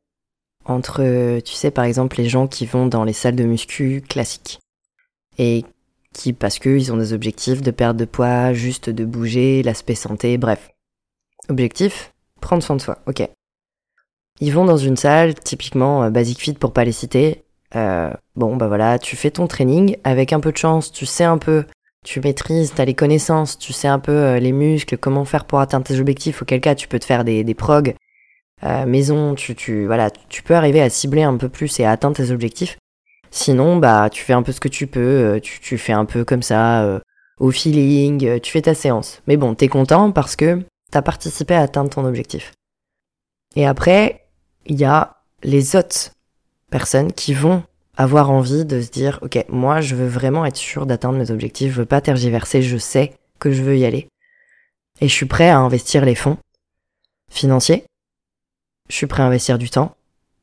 entre, 0.65 1.39
tu 1.41 1.53
sais, 1.53 1.71
par 1.71 1.85
exemple, 1.85 2.17
les 2.17 2.29
gens 2.29 2.47
qui 2.47 2.65
vont 2.65 2.87
dans 2.87 3.03
les 3.03 3.13
salles 3.13 3.35
de 3.35 3.43
muscu 3.43 4.03
classiques. 4.07 4.59
Et 5.37 5.65
qui, 6.13 6.31
parce 6.31 6.59
qu'ils 6.59 6.93
ont 6.93 6.97
des 6.97 7.11
objectifs 7.11 7.61
de 7.61 7.71
perte 7.71 7.97
de 7.97 8.05
poids, 8.05 8.53
juste 8.53 8.89
de 8.89 9.03
bouger, 9.03 9.63
l'aspect 9.63 9.95
santé, 9.95 10.37
bref. 10.37 10.69
Objectif, 11.49 12.13
prendre 12.39 12.63
soin 12.63 12.77
de 12.77 12.81
soi, 12.81 12.99
ok. 13.07 13.27
Ils 14.39 14.53
vont 14.53 14.65
dans 14.65 14.77
une 14.77 14.97
salle, 14.97 15.33
typiquement 15.35 16.03
euh, 16.03 16.09
Basic 16.09 16.39
Fit 16.39 16.53
pour 16.53 16.71
pas 16.73 16.85
les 16.85 16.91
citer. 16.91 17.43
Euh, 17.75 18.11
bon, 18.35 18.55
bah 18.55 18.67
voilà, 18.67 18.99
tu 18.99 19.15
fais 19.15 19.31
ton 19.31 19.47
training, 19.47 19.97
avec 20.03 20.31
un 20.31 20.39
peu 20.39 20.51
de 20.51 20.57
chance, 20.57 20.91
tu 20.91 21.05
sais 21.05 21.23
un 21.23 21.37
peu, 21.37 21.65
tu 22.05 22.21
maîtrises, 22.21 22.73
t'as 22.75 22.85
les 22.85 22.93
connaissances, 22.93 23.57
tu 23.57 23.73
sais 23.73 23.87
un 23.87 23.99
peu 23.99 24.11
euh, 24.11 24.39
les 24.39 24.51
muscles, 24.51 24.97
comment 24.97 25.25
faire 25.25 25.45
pour 25.45 25.59
atteindre 25.59 25.85
tes 25.85 25.99
objectifs, 25.99 26.41
auquel 26.41 26.61
cas 26.61 26.75
tu 26.75 26.87
peux 26.87 26.99
te 26.99 27.05
faire 27.05 27.23
des, 27.23 27.43
des 27.43 27.55
maison, 28.85 29.35
tu, 29.35 29.55
tu, 29.55 29.85
voilà, 29.85 30.09
tu 30.29 30.43
peux 30.43 30.55
arriver 30.55 30.81
à 30.81 30.89
cibler 30.89 31.23
un 31.23 31.37
peu 31.37 31.49
plus 31.49 31.79
et 31.79 31.85
à 31.85 31.91
atteindre 31.91 32.15
tes 32.15 32.31
objectifs. 32.31 32.77
Sinon, 33.31 33.77
bah, 33.77 34.09
tu 34.11 34.23
fais 34.23 34.33
un 34.33 34.43
peu 34.43 34.51
ce 34.51 34.59
que 34.59 34.67
tu 34.67 34.87
peux, 34.87 35.39
tu, 35.41 35.59
tu 35.59 35.77
fais 35.77 35.93
un 35.93 36.05
peu 36.05 36.23
comme 36.23 36.43
ça, 36.43 37.01
au 37.39 37.51
feeling, 37.51 38.39
tu 38.39 38.51
fais 38.51 38.61
ta 38.61 38.73
séance. 38.75 39.21
Mais 39.27 39.37
bon, 39.37 39.55
t'es 39.55 39.67
content 39.67 40.11
parce 40.11 40.35
que 40.35 40.61
t'as 40.91 41.01
participé 41.01 41.55
à 41.55 41.61
atteindre 41.61 41.89
ton 41.89 42.05
objectif. 42.05 42.53
Et 43.55 43.65
après, 43.65 44.27
il 44.65 44.79
y 44.79 44.85
a 44.85 45.17
les 45.43 45.75
autres 45.75 46.11
personnes 46.69 47.11
qui 47.11 47.33
vont 47.33 47.63
avoir 47.97 48.31
envie 48.31 48.65
de 48.65 48.81
se 48.81 48.89
dire, 48.89 49.19
ok, 49.21 49.45
moi 49.49 49.81
je 49.81 49.95
veux 49.95 50.07
vraiment 50.07 50.45
être 50.45 50.57
sûr 50.57 50.85
d'atteindre 50.85 51.19
mes 51.19 51.31
objectifs, 51.31 51.73
je 51.73 51.79
veux 51.79 51.85
pas 51.85 52.01
tergiverser, 52.01 52.61
je 52.61 52.77
sais 52.77 53.13
que 53.39 53.51
je 53.51 53.61
veux 53.61 53.77
y 53.77 53.85
aller. 53.85 54.07
Et 55.01 55.07
je 55.07 55.13
suis 55.13 55.25
prêt 55.25 55.49
à 55.49 55.59
investir 55.59 56.05
les 56.05 56.15
fonds 56.15 56.37
financiers, 57.29 57.83
je 58.89 58.95
suis 58.95 59.07
prêt 59.07 59.23
à 59.23 59.25
investir 59.25 59.57
du 59.57 59.69
temps, 59.69 59.95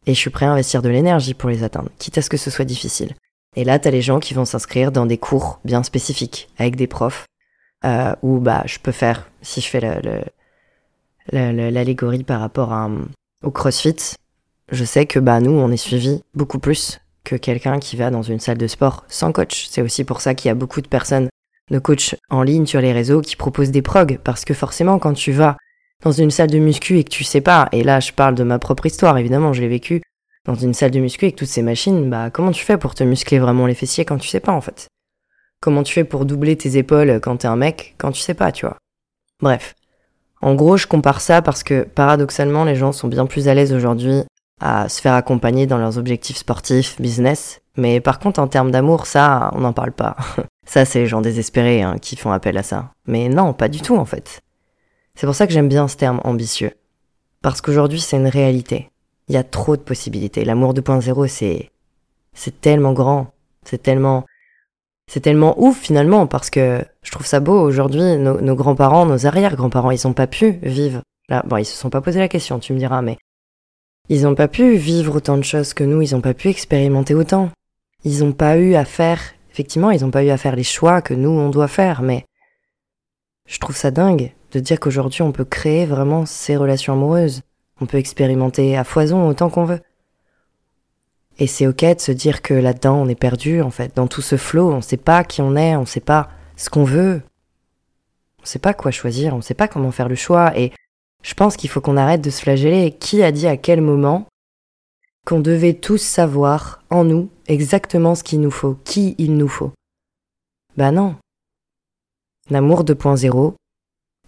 et 0.07 0.15
je 0.15 0.19
suis 0.19 0.31
prêt 0.31 0.47
à 0.47 0.53
investir 0.53 0.83
de 0.83 0.89
l'énergie 0.89 1.35
pour 1.35 1.51
les 1.51 1.63
atteindre, 1.63 1.91
quitte 1.99 2.19
à 2.19 2.23
ce 2.23 2.31
que 2.31 2.37
ce 2.37 2.51
soit 2.51 2.65
difficile. 2.65 3.15
Et 3.57 3.65
là, 3.65 3.79
t'as 3.79 3.91
les 3.91 4.03
gens 4.03 4.21
qui 4.21 4.35
vont 4.35 4.45
s'inscrire 4.45 4.93
dans 4.93 5.07
des 5.07 5.19
cours 5.19 5.61
bien 5.65 5.83
spécifiques, 5.83 6.49
avec 6.59 6.77
des 6.77 6.87
profs, 6.87 7.27
euh, 7.85 8.15
où 8.23 8.39
bah 8.39 8.63
je 8.67 8.79
peux 8.79 8.93
faire, 8.93 9.31
si 9.43 9.61
je 9.61 9.69
fais 9.69 9.81
le, 9.81 10.23
l'allégorie 11.33 12.25
par 12.25 12.41
rapport 12.41 12.75
au 13.43 13.51
CrossFit, 13.51 14.17
je 14.71 14.85
sais 14.85 15.07
que 15.07 15.19
bah 15.19 15.41
nous 15.41 15.53
on 15.53 15.71
est 15.71 15.77
suivi 15.77 16.23
beaucoup 16.35 16.59
plus 16.59 17.01
que 17.25 17.37
quelqu'un 17.37 17.79
qui 17.79 17.97
va 17.97 18.11
dans 18.11 18.23
une 18.23 18.41
salle 18.41 18.59
de 18.59 18.67
sport 18.67 19.05
sans 19.09 19.33
coach. 19.33 19.69
C'est 19.71 19.83
aussi 19.83 20.05
pour 20.05 20.21
ça 20.21 20.35
qu'il 20.35 20.49
y 20.49 20.53
a 20.53 20.55
beaucoup 20.55 20.81
de 20.81 20.89
personnes 20.89 21.29
de 21.71 21.79
coachs 21.79 22.17
en 22.31 22.43
ligne 22.43 22.67
sur 22.67 22.81
les 22.81 22.93
réseaux 22.93 23.21
qui 23.21 23.37
proposent 23.37 23.71
des 23.71 23.83
progs, 23.83 24.19
parce 24.25 24.45
que 24.45 24.55
forcément, 24.55 24.99
quand 24.99 25.15
tu 25.15 25.33
vas 25.33 25.57
dans 26.03 26.13
une 26.13 26.31
salle 26.31 26.51
de 26.51 26.59
muscu 26.59 26.99
et 26.99 27.05
que 27.05 27.11
tu 27.11 27.25
sais 27.25 27.41
pas, 27.41 27.69
et 27.73 27.83
là 27.83 28.01
je 28.01 28.13
parle 28.13 28.35
de 28.35 28.45
ma 28.45 28.59
propre 28.59 28.87
histoire, 28.87 29.19
évidemment, 29.19 29.53
je 29.53 29.61
l'ai 29.61 29.69
vécu, 29.69 30.03
dans 30.47 30.55
une 30.55 30.75
salle 30.75 30.91
de 30.91 31.01
muscu 31.01 31.27
avec 31.27 31.37
toutes 31.37 31.49
ces 31.49 31.63
machines, 31.63 32.09
bah 32.09 32.31
comment 32.31 32.53
tu 32.53 32.65
fais 32.65 32.79
pour 32.79 32.95
te 32.95 33.05
muscler 33.05 33.39
vraiment 33.39 33.67
les 33.67 33.75
fessiers 33.75 34.05
quand 34.05 34.19
tu 34.19 34.29
sais 34.29 34.41
pas 34.41 34.53
en 34.53 34.61
fait? 34.61 34.89
Comment 35.61 35.83
tu 35.83 35.93
fais 35.93 36.05
pour 36.05 36.25
doubler 36.25 36.57
tes 36.57 36.79
épaules 36.79 37.21
quand 37.23 37.39
t'es 37.39 37.49
un 37.49 37.57
mec 37.57 37.95
quand 37.99 38.13
tu 38.13 38.21
sais 38.21 38.35
pas, 38.35 38.51
tu 38.51 38.65
vois? 38.65 38.79
Bref. 39.41 39.75
En 40.43 40.55
gros, 40.55 40.79
je 40.79 40.87
compare 40.87 41.21
ça 41.21 41.43
parce 41.43 41.63
que 41.63 41.83
paradoxalement, 41.83 42.65
les 42.65 42.75
gens 42.75 42.93
sont 42.93 43.09
bien 43.09 43.27
plus 43.27 43.49
à 43.49 43.55
l'aise 43.55 43.75
aujourd'hui 43.75 44.23
à 44.61 44.89
se 44.89 45.01
faire 45.01 45.15
accompagner 45.15 45.67
dans 45.67 45.79
leurs 45.79 45.99
objectifs 45.99 46.39
sportifs, 46.39 47.01
business. 47.01 47.61
Mais 47.77 48.01
par 48.01 48.19
contre, 48.19 48.41
en 48.41 48.49
termes 48.49 48.71
d'amour, 48.71 49.07
ça, 49.07 49.51
on 49.55 49.61
n'en 49.61 49.73
parle 49.73 49.93
pas. 49.93 50.17
ça, 50.67 50.85
c'est 50.85 51.01
les 51.01 51.07
gens 51.07 51.21
désespérés 51.21 51.83
hein, 51.83 51.97
qui 52.01 52.17
font 52.17 52.33
appel 52.33 52.57
à 52.57 52.63
ça. 52.63 52.91
Mais 53.07 53.29
non, 53.29 53.53
pas 53.53 53.69
du 53.69 53.81
tout 53.81 53.97
en 53.97 54.05
fait. 54.05 54.41
C'est 55.21 55.27
pour 55.27 55.35
ça 55.35 55.47
que 55.47 55.53
j'aime 55.53 55.69
bien 55.69 55.87
ce 55.87 55.99
terme 55.99 56.19
ambitieux. 56.25 56.73
Parce 57.43 57.61
qu'aujourd'hui, 57.61 58.01
c'est 58.01 58.17
une 58.17 58.27
réalité. 58.27 58.89
Il 59.29 59.35
y 59.35 59.37
a 59.37 59.45
trop 59.45 59.77
de 59.77 59.83
possibilités. 59.83 60.47
L'amour 60.47 60.73
2.0, 60.73 61.29
c'est, 61.29 61.71
c'est 62.33 62.59
tellement 62.63 62.95
grand. 62.95 63.31
C'est 63.63 63.83
tellement, 63.83 64.25
c'est 65.13 65.21
tellement 65.21 65.63
ouf 65.63 65.79
finalement 65.79 66.27
parce 66.27 66.49
que 66.49 66.83
je 67.03 67.11
trouve 67.11 67.27
ça 67.27 67.39
beau 67.39 67.61
aujourd'hui. 67.61 68.17
Nos, 68.17 68.55
grands-parents, 68.57 69.05
nos 69.05 69.27
arrière-grands-parents, 69.27 69.91
ils 69.91 70.09
ont 70.09 70.15
pas 70.15 70.27
pu 70.27 70.53
vivre. 70.63 71.03
Là, 71.29 71.43
bon, 71.45 71.59
ils 71.59 71.67
se 71.67 71.77
sont 71.77 71.91
pas 71.91 72.01
posé 72.01 72.19
la 72.19 72.29
question, 72.29 72.59
tu 72.59 72.73
me 72.73 72.79
diras, 72.79 73.03
mais 73.03 73.19
ils 74.09 74.27
ont 74.27 74.35
pas 74.35 74.49
pu 74.49 74.77
vivre 74.77 75.17
autant 75.17 75.37
de 75.37 75.45
choses 75.45 75.75
que 75.75 75.85
nous. 75.85 76.01
Ils 76.01 76.17
ont 76.17 76.23
pas 76.23 76.33
pu 76.33 76.49
expérimenter 76.49 77.15
autant. 77.15 77.51
Ils 78.05 78.25
ont 78.25 78.33
pas 78.33 78.57
eu 78.57 78.75
à 78.75 78.87
faire, 78.87 79.21
effectivement, 79.51 79.91
ils 79.91 80.03
ont 80.03 80.11
pas 80.11 80.25
eu 80.25 80.31
à 80.31 80.39
faire 80.39 80.57
les 80.57 80.65
choix 80.65 81.03
que 81.03 81.13
nous 81.13 81.29
on 81.29 81.51
doit 81.51 81.69
faire, 81.69 82.01
mais 82.01 82.25
je 83.47 83.59
trouve 83.59 83.77
ça 83.77 83.91
dingue 83.91 84.33
de 84.53 84.61
dire 84.61 84.81
qu'aujourd'hui 84.81 85.23
on 85.23 85.33
peut 85.33 85.45
créer 85.45 85.87
vraiment 85.87 86.27
ces 86.27 86.57
relations 86.57 86.93
amoureuses. 86.93 87.43
On 87.81 87.87
peut 87.87 87.99
expérimenter 87.99 88.77
à 88.77 88.85
foison 88.85 89.29
autant 89.29 89.49
qu'on 89.49 89.65
veut. 89.65 89.81
Et 91.39 91.47
c'est 91.47 91.67
ok 91.67 91.85
de 91.85 92.01
se 92.01 92.13
dire 92.13 92.43
que 92.43 92.53
là-dedans 92.53 92.97
on 92.97 93.09
est 93.09 93.15
perdu, 93.15 93.63
en 93.63 93.71
fait, 93.71 93.97
dans 93.97 94.07
tout 94.07 94.23
ce 94.23 94.37
flot, 94.37 94.71
on 94.71 94.83
sait 94.83 94.99
pas 94.99 95.25
qui 95.25 95.41
on 95.41 95.57
est, 95.57 95.77
on 95.77 95.87
sait 95.87 96.01
pas 96.01 96.29
ce 96.57 96.69
qu'on 96.69 96.85
veut. 96.85 97.23
On 98.43 98.45
sait 98.45 98.59
pas 98.59 98.75
quoi 98.75 98.91
choisir, 98.91 99.35
on 99.35 99.41
sait 99.41 99.55
pas 99.55 99.69
comment 99.69 99.91
faire 99.91 100.09
le 100.09 100.15
choix, 100.15 100.57
et 100.59 100.73
je 101.23 101.35
pense 101.35 101.57
qu'il 101.57 101.71
faut 101.71 101.81
qu'on 101.81 101.97
arrête 101.97 102.23
de 102.23 102.31
se 102.31 102.41
flageller. 102.41 102.97
Qui 102.99 103.23
a 103.23 103.33
dit 103.33 103.47
à 103.47 103.57
quel 103.57 103.81
moment 103.81 104.27
qu'on 105.27 105.41
devait 105.41 105.75
tous 105.75 105.99
savoir 105.99 106.83
en 106.91 107.05
nous 107.05 107.31
exactement 107.47 108.15
ce 108.15 108.25
qu'il 108.25 108.41
nous 108.41 108.51
faut, 108.51 108.77
qui 108.85 109.15
il 109.19 109.37
nous 109.37 109.49
faut? 109.49 109.73
Bah 110.77 110.91
non. 110.91 111.17
L'amour 112.49 112.85
2.0 112.85 113.55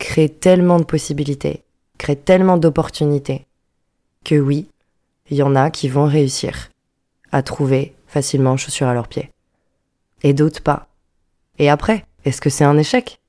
crée 0.03 0.29
tellement 0.29 0.81
de 0.81 0.85
possibilités, 0.85 1.62
crée 1.97 2.17
tellement 2.17 2.57
d'opportunités 2.57 3.47
que 4.25 4.35
oui, 4.35 4.67
il 5.31 5.37
y 5.37 5.45
en 5.45 5.55
a 5.55 5.71
qui 5.71 5.88
vont 5.88 6.07
réussir 6.07 6.71
à 7.31 7.43
trouver 7.45 7.95
facilement 8.09 8.57
chaussures 8.57 8.88
à 8.88 8.95
leurs 8.95 9.07
pieds. 9.07 9.31
Et 10.25 10.33
d'autres 10.33 10.61
pas. 10.61 10.88
Et 11.61 11.71
après, 11.71 12.05
est-ce 12.25 12.41
que 12.41 12.51
c'est 12.51 12.65
un 12.65 12.77
échec? 12.79 13.21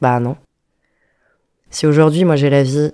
Bah 0.00 0.20
non. 0.20 0.36
Si 1.70 1.86
aujourd'hui 1.86 2.24
moi 2.24 2.36
j'ai 2.36 2.48
la 2.48 2.62
vie 2.62 2.92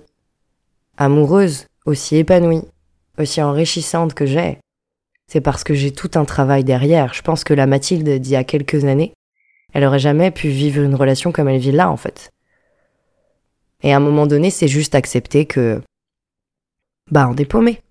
amoureuse, 0.97 1.65
aussi 1.85 2.17
épanouie, 2.17 2.65
aussi 3.17 3.41
enrichissante 3.41 4.13
que 4.13 4.25
j'ai, 4.25 4.59
c'est 5.27 5.41
parce 5.41 5.63
que 5.63 5.73
j'ai 5.73 5.91
tout 5.91 6.11
un 6.15 6.25
travail 6.25 6.65
derrière. 6.65 7.13
Je 7.13 7.21
pense 7.21 7.45
que 7.45 7.53
la 7.53 7.67
Mathilde 7.67 8.19
d'il 8.19 8.33
y 8.33 8.35
a 8.35 8.43
quelques 8.43 8.83
années, 8.83 9.13
elle 9.71 9.85
aurait 9.85 9.97
jamais 9.97 10.29
pu 10.29 10.49
vivre 10.49 10.83
une 10.83 10.95
relation 10.95 11.31
comme 11.31 11.47
elle 11.47 11.61
vit 11.61 11.71
là 11.71 11.89
en 11.89 11.97
fait. 11.97 12.31
Et 13.83 13.93
à 13.93 13.97
un 13.97 14.01
moment 14.01 14.27
donné, 14.27 14.49
c'est 14.49 14.67
juste 14.67 14.95
accepter 14.95 15.45
que, 15.45 15.81
bah, 17.11 17.29
on 17.31 17.35
est 17.35 17.45
paumé. 17.45 17.81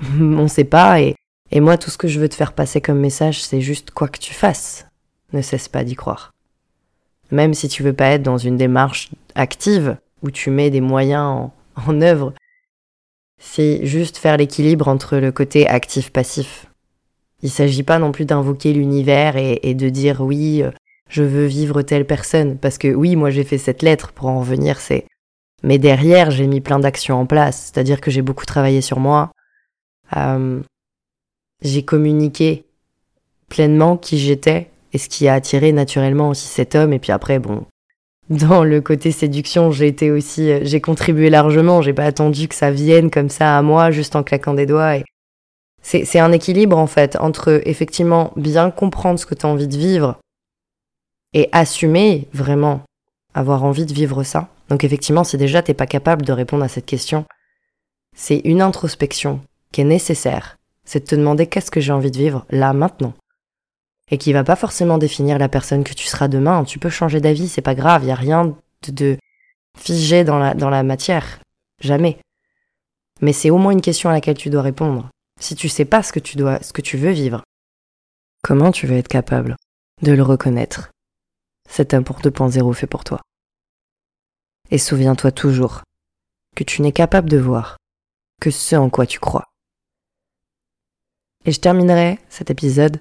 on 0.20 0.48
sait 0.48 0.64
pas, 0.64 1.00
et, 1.00 1.14
moi, 1.54 1.78
tout 1.78 1.90
ce 1.90 1.98
que 1.98 2.08
je 2.08 2.18
veux 2.18 2.28
te 2.28 2.34
faire 2.34 2.52
passer 2.52 2.80
comme 2.80 2.98
message, 2.98 3.42
c'est 3.42 3.60
juste 3.60 3.92
quoi 3.92 4.08
que 4.08 4.18
tu 4.18 4.34
fasses, 4.34 4.86
ne 5.32 5.40
cesse 5.40 5.68
pas 5.68 5.84
d'y 5.84 5.94
croire. 5.94 6.32
Même 7.30 7.54
si 7.54 7.68
tu 7.68 7.82
veux 7.82 7.92
pas 7.92 8.08
être 8.08 8.22
dans 8.22 8.38
une 8.38 8.56
démarche 8.56 9.10
active, 9.34 9.96
où 10.22 10.30
tu 10.30 10.50
mets 10.50 10.70
des 10.70 10.80
moyens 10.80 11.22
en, 11.22 11.54
en 11.86 12.00
œuvre, 12.00 12.34
c'est 13.38 13.84
juste 13.86 14.16
faire 14.16 14.36
l'équilibre 14.36 14.88
entre 14.88 15.18
le 15.18 15.30
côté 15.32 15.68
actif-passif. 15.68 16.66
Il 17.42 17.50
s'agit 17.50 17.82
pas 17.82 17.98
non 17.98 18.10
plus 18.10 18.24
d'invoquer 18.24 18.72
l'univers 18.72 19.36
et, 19.36 19.60
et, 19.62 19.74
de 19.74 19.88
dire 19.90 20.22
oui, 20.22 20.62
euh, 20.62 20.70
je 21.08 21.22
veux 21.22 21.44
vivre 21.44 21.82
telle 21.82 22.06
personne, 22.06 22.56
parce 22.58 22.78
que 22.78 22.88
oui, 22.88 23.16
moi 23.16 23.30
j'ai 23.30 23.44
fait 23.44 23.58
cette 23.58 23.82
lettre 23.82 24.12
pour 24.12 24.28
en 24.28 24.40
revenir, 24.40 24.80
c'est 24.80 25.04
mais 25.64 25.78
derrière, 25.78 26.30
j'ai 26.30 26.46
mis 26.46 26.60
plein 26.60 26.78
d'actions 26.78 27.18
en 27.18 27.26
place, 27.26 27.72
c'est-à-dire 27.72 28.02
que 28.02 28.10
j'ai 28.10 28.20
beaucoup 28.20 28.44
travaillé 28.44 28.82
sur 28.82 29.00
moi. 29.00 29.32
Euh, 30.14 30.60
j'ai 31.62 31.82
communiqué 31.82 32.66
pleinement 33.48 33.96
qui 33.96 34.18
j'étais 34.18 34.68
et 34.92 34.98
ce 34.98 35.08
qui 35.08 35.26
a 35.26 35.32
attiré 35.32 35.72
naturellement 35.72 36.28
aussi 36.28 36.48
cet 36.48 36.74
homme. 36.74 36.92
Et 36.92 36.98
puis 36.98 37.12
après, 37.12 37.38
bon, 37.38 37.64
dans 38.28 38.62
le 38.62 38.82
côté 38.82 39.10
séduction, 39.10 39.70
j'ai 39.70 39.86
été 39.86 40.10
aussi, 40.10 40.52
euh, 40.52 40.60
j'ai 40.64 40.82
contribué 40.82 41.30
largement. 41.30 41.80
J'ai 41.80 41.94
pas 41.94 42.04
attendu 42.04 42.46
que 42.46 42.54
ça 42.54 42.70
vienne 42.70 43.10
comme 43.10 43.30
ça 43.30 43.56
à 43.56 43.62
moi, 43.62 43.90
juste 43.90 44.16
en 44.16 44.22
claquant 44.22 44.52
des 44.52 44.66
doigts. 44.66 44.98
Et 44.98 45.04
c'est 45.82 46.18
un 46.18 46.32
équilibre 46.32 46.76
en 46.76 46.86
fait 46.86 47.16
entre 47.16 47.62
effectivement 47.66 48.32
bien 48.36 48.70
comprendre 48.70 49.18
ce 49.18 49.26
que 49.26 49.34
tu 49.34 49.46
as 49.46 49.48
envie 49.48 49.68
de 49.68 49.76
vivre 49.76 50.18
et 51.32 51.48
assumer 51.52 52.28
vraiment 52.32 52.82
avoir 53.34 53.64
envie 53.64 53.84
de 53.86 53.92
vivre 53.92 54.22
ça 54.22 54.48
donc 54.68 54.84
effectivement, 54.84 55.24
si 55.24 55.36
déjà 55.36 55.62
t'es 55.62 55.74
pas 55.74 55.86
capable 55.86 56.24
de 56.24 56.32
répondre 56.32 56.64
à 56.64 56.68
cette 56.68 56.86
question, 56.86 57.24
c'est 58.14 58.38
une 58.44 58.62
introspection 58.62 59.40
qui 59.72 59.82
est 59.82 59.84
nécessaire. 59.84 60.56
C'est 60.84 61.00
de 61.00 61.06
te 61.06 61.14
demander 61.14 61.46
qu'est-ce 61.46 61.70
que 61.70 61.80
j'ai 61.80 61.92
envie 61.92 62.10
de 62.10 62.18
vivre 62.18 62.46
là, 62.50 62.72
maintenant. 62.72 63.14
Et 64.10 64.18
qui 64.18 64.32
va 64.32 64.44
pas 64.44 64.56
forcément 64.56 64.98
définir 64.98 65.38
la 65.38 65.48
personne 65.48 65.84
que 65.84 65.94
tu 65.94 66.06
seras 66.06 66.28
demain. 66.28 66.64
Tu 66.64 66.78
peux 66.78 66.90
changer 66.90 67.20
d'avis, 67.20 67.48
c'est 67.48 67.62
pas 67.62 67.74
grave, 67.74 68.04
y 68.04 68.10
a 68.10 68.14
rien 68.14 68.54
de, 68.88 69.18
figé 69.78 70.24
dans 70.24 70.38
la, 70.38 70.82
matière. 70.82 71.40
Jamais. 71.80 72.18
Mais 73.20 73.32
c'est 73.32 73.50
au 73.50 73.58
moins 73.58 73.72
une 73.72 73.80
question 73.80 74.10
à 74.10 74.12
laquelle 74.12 74.36
tu 74.36 74.50
dois 74.50 74.62
répondre. 74.62 75.08
Si 75.40 75.54
tu 75.54 75.68
sais 75.68 75.84
pas 75.84 76.02
ce 76.02 76.12
que 76.12 76.20
tu 76.20 76.36
dois, 76.36 76.62
ce 76.62 76.72
que 76.72 76.82
tu 76.82 76.96
veux 76.96 77.10
vivre, 77.10 77.42
comment 78.42 78.70
tu 78.70 78.86
veux 78.86 78.96
être 78.96 79.08
capable 79.08 79.56
de 80.02 80.12
le 80.12 80.22
reconnaître? 80.22 80.90
Cet 81.68 81.94
amour 81.94 82.20
2.0 82.22 82.72
fait 82.74 82.86
pour 82.86 83.04
toi. 83.04 83.20
Et 84.70 84.78
souviens-toi 84.78 85.32
toujours 85.32 85.82
que 86.54 86.64
tu 86.64 86.82
n'es 86.82 86.92
capable 86.92 87.28
de 87.28 87.38
voir 87.38 87.76
que 88.40 88.50
ce 88.50 88.76
en 88.76 88.90
quoi 88.90 89.06
tu 89.06 89.20
crois. 89.20 89.46
Et 91.44 91.52
je 91.52 91.60
terminerai 91.60 92.18
cet 92.28 92.50
épisode 92.50 93.00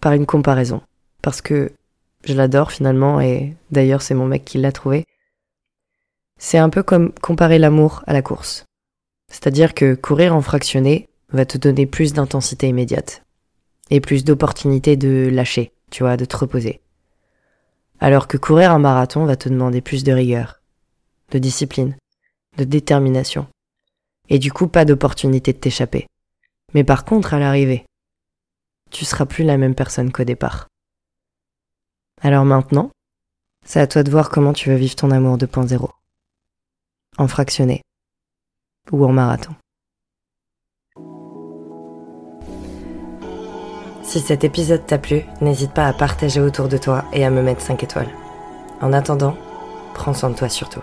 par 0.00 0.12
une 0.12 0.26
comparaison, 0.26 0.82
parce 1.22 1.40
que 1.40 1.72
je 2.24 2.34
l'adore 2.34 2.72
finalement, 2.72 3.20
et 3.20 3.56
d'ailleurs 3.70 4.02
c'est 4.02 4.14
mon 4.14 4.26
mec 4.26 4.44
qui 4.44 4.58
l'a 4.58 4.72
trouvé. 4.72 5.04
C'est 6.38 6.58
un 6.58 6.70
peu 6.70 6.82
comme 6.82 7.12
comparer 7.12 7.58
l'amour 7.58 8.02
à 8.06 8.12
la 8.12 8.22
course. 8.22 8.64
C'est-à-dire 9.30 9.74
que 9.74 9.94
courir 9.94 10.34
en 10.34 10.42
fractionné 10.42 11.08
va 11.30 11.46
te 11.46 11.56
donner 11.56 11.86
plus 11.86 12.12
d'intensité 12.12 12.68
immédiate, 12.68 13.22
et 13.90 14.00
plus 14.00 14.24
d'opportunités 14.24 14.96
de 14.96 15.30
lâcher, 15.32 15.72
tu 15.90 16.02
vois, 16.02 16.16
de 16.16 16.24
te 16.24 16.36
reposer 16.36 16.81
alors 18.02 18.26
que 18.26 18.36
courir 18.36 18.72
un 18.72 18.80
marathon 18.80 19.26
va 19.26 19.36
te 19.36 19.48
demander 19.48 19.80
plus 19.80 20.02
de 20.02 20.12
rigueur, 20.12 20.60
de 21.30 21.38
discipline, 21.38 21.96
de 22.58 22.64
détermination, 22.64 23.46
et 24.28 24.40
du 24.40 24.50
coup 24.50 24.66
pas 24.66 24.84
d'opportunité 24.84 25.52
de 25.52 25.58
t'échapper. 25.58 26.08
Mais 26.74 26.82
par 26.82 27.04
contre, 27.04 27.32
à 27.32 27.38
l'arrivée, 27.38 27.84
tu 28.90 29.04
seras 29.04 29.24
plus 29.24 29.44
la 29.44 29.56
même 29.56 29.76
personne 29.76 30.10
qu'au 30.10 30.24
départ. 30.24 30.66
Alors 32.20 32.44
maintenant, 32.44 32.90
c'est 33.64 33.80
à 33.80 33.86
toi 33.86 34.02
de 34.02 34.10
voir 34.10 34.30
comment 34.30 34.52
tu 34.52 34.70
veux 34.70 34.76
vivre 34.76 34.96
ton 34.96 35.12
amour 35.12 35.38
2.0. 35.38 35.88
En 37.18 37.28
fractionné 37.28 37.82
ou 38.90 39.04
en 39.04 39.12
marathon. 39.12 39.54
Si 44.12 44.20
cet 44.20 44.44
épisode 44.44 44.84
t'a 44.84 44.98
plu, 44.98 45.24
n'hésite 45.40 45.72
pas 45.72 45.86
à 45.86 45.94
partager 45.94 46.38
autour 46.38 46.68
de 46.68 46.76
toi 46.76 47.06
et 47.14 47.24
à 47.24 47.30
me 47.30 47.40
mettre 47.40 47.62
5 47.62 47.82
étoiles. 47.82 48.10
En 48.82 48.92
attendant, 48.92 49.34
prends 49.94 50.12
soin 50.12 50.28
de 50.28 50.34
toi 50.34 50.50
surtout. 50.50 50.82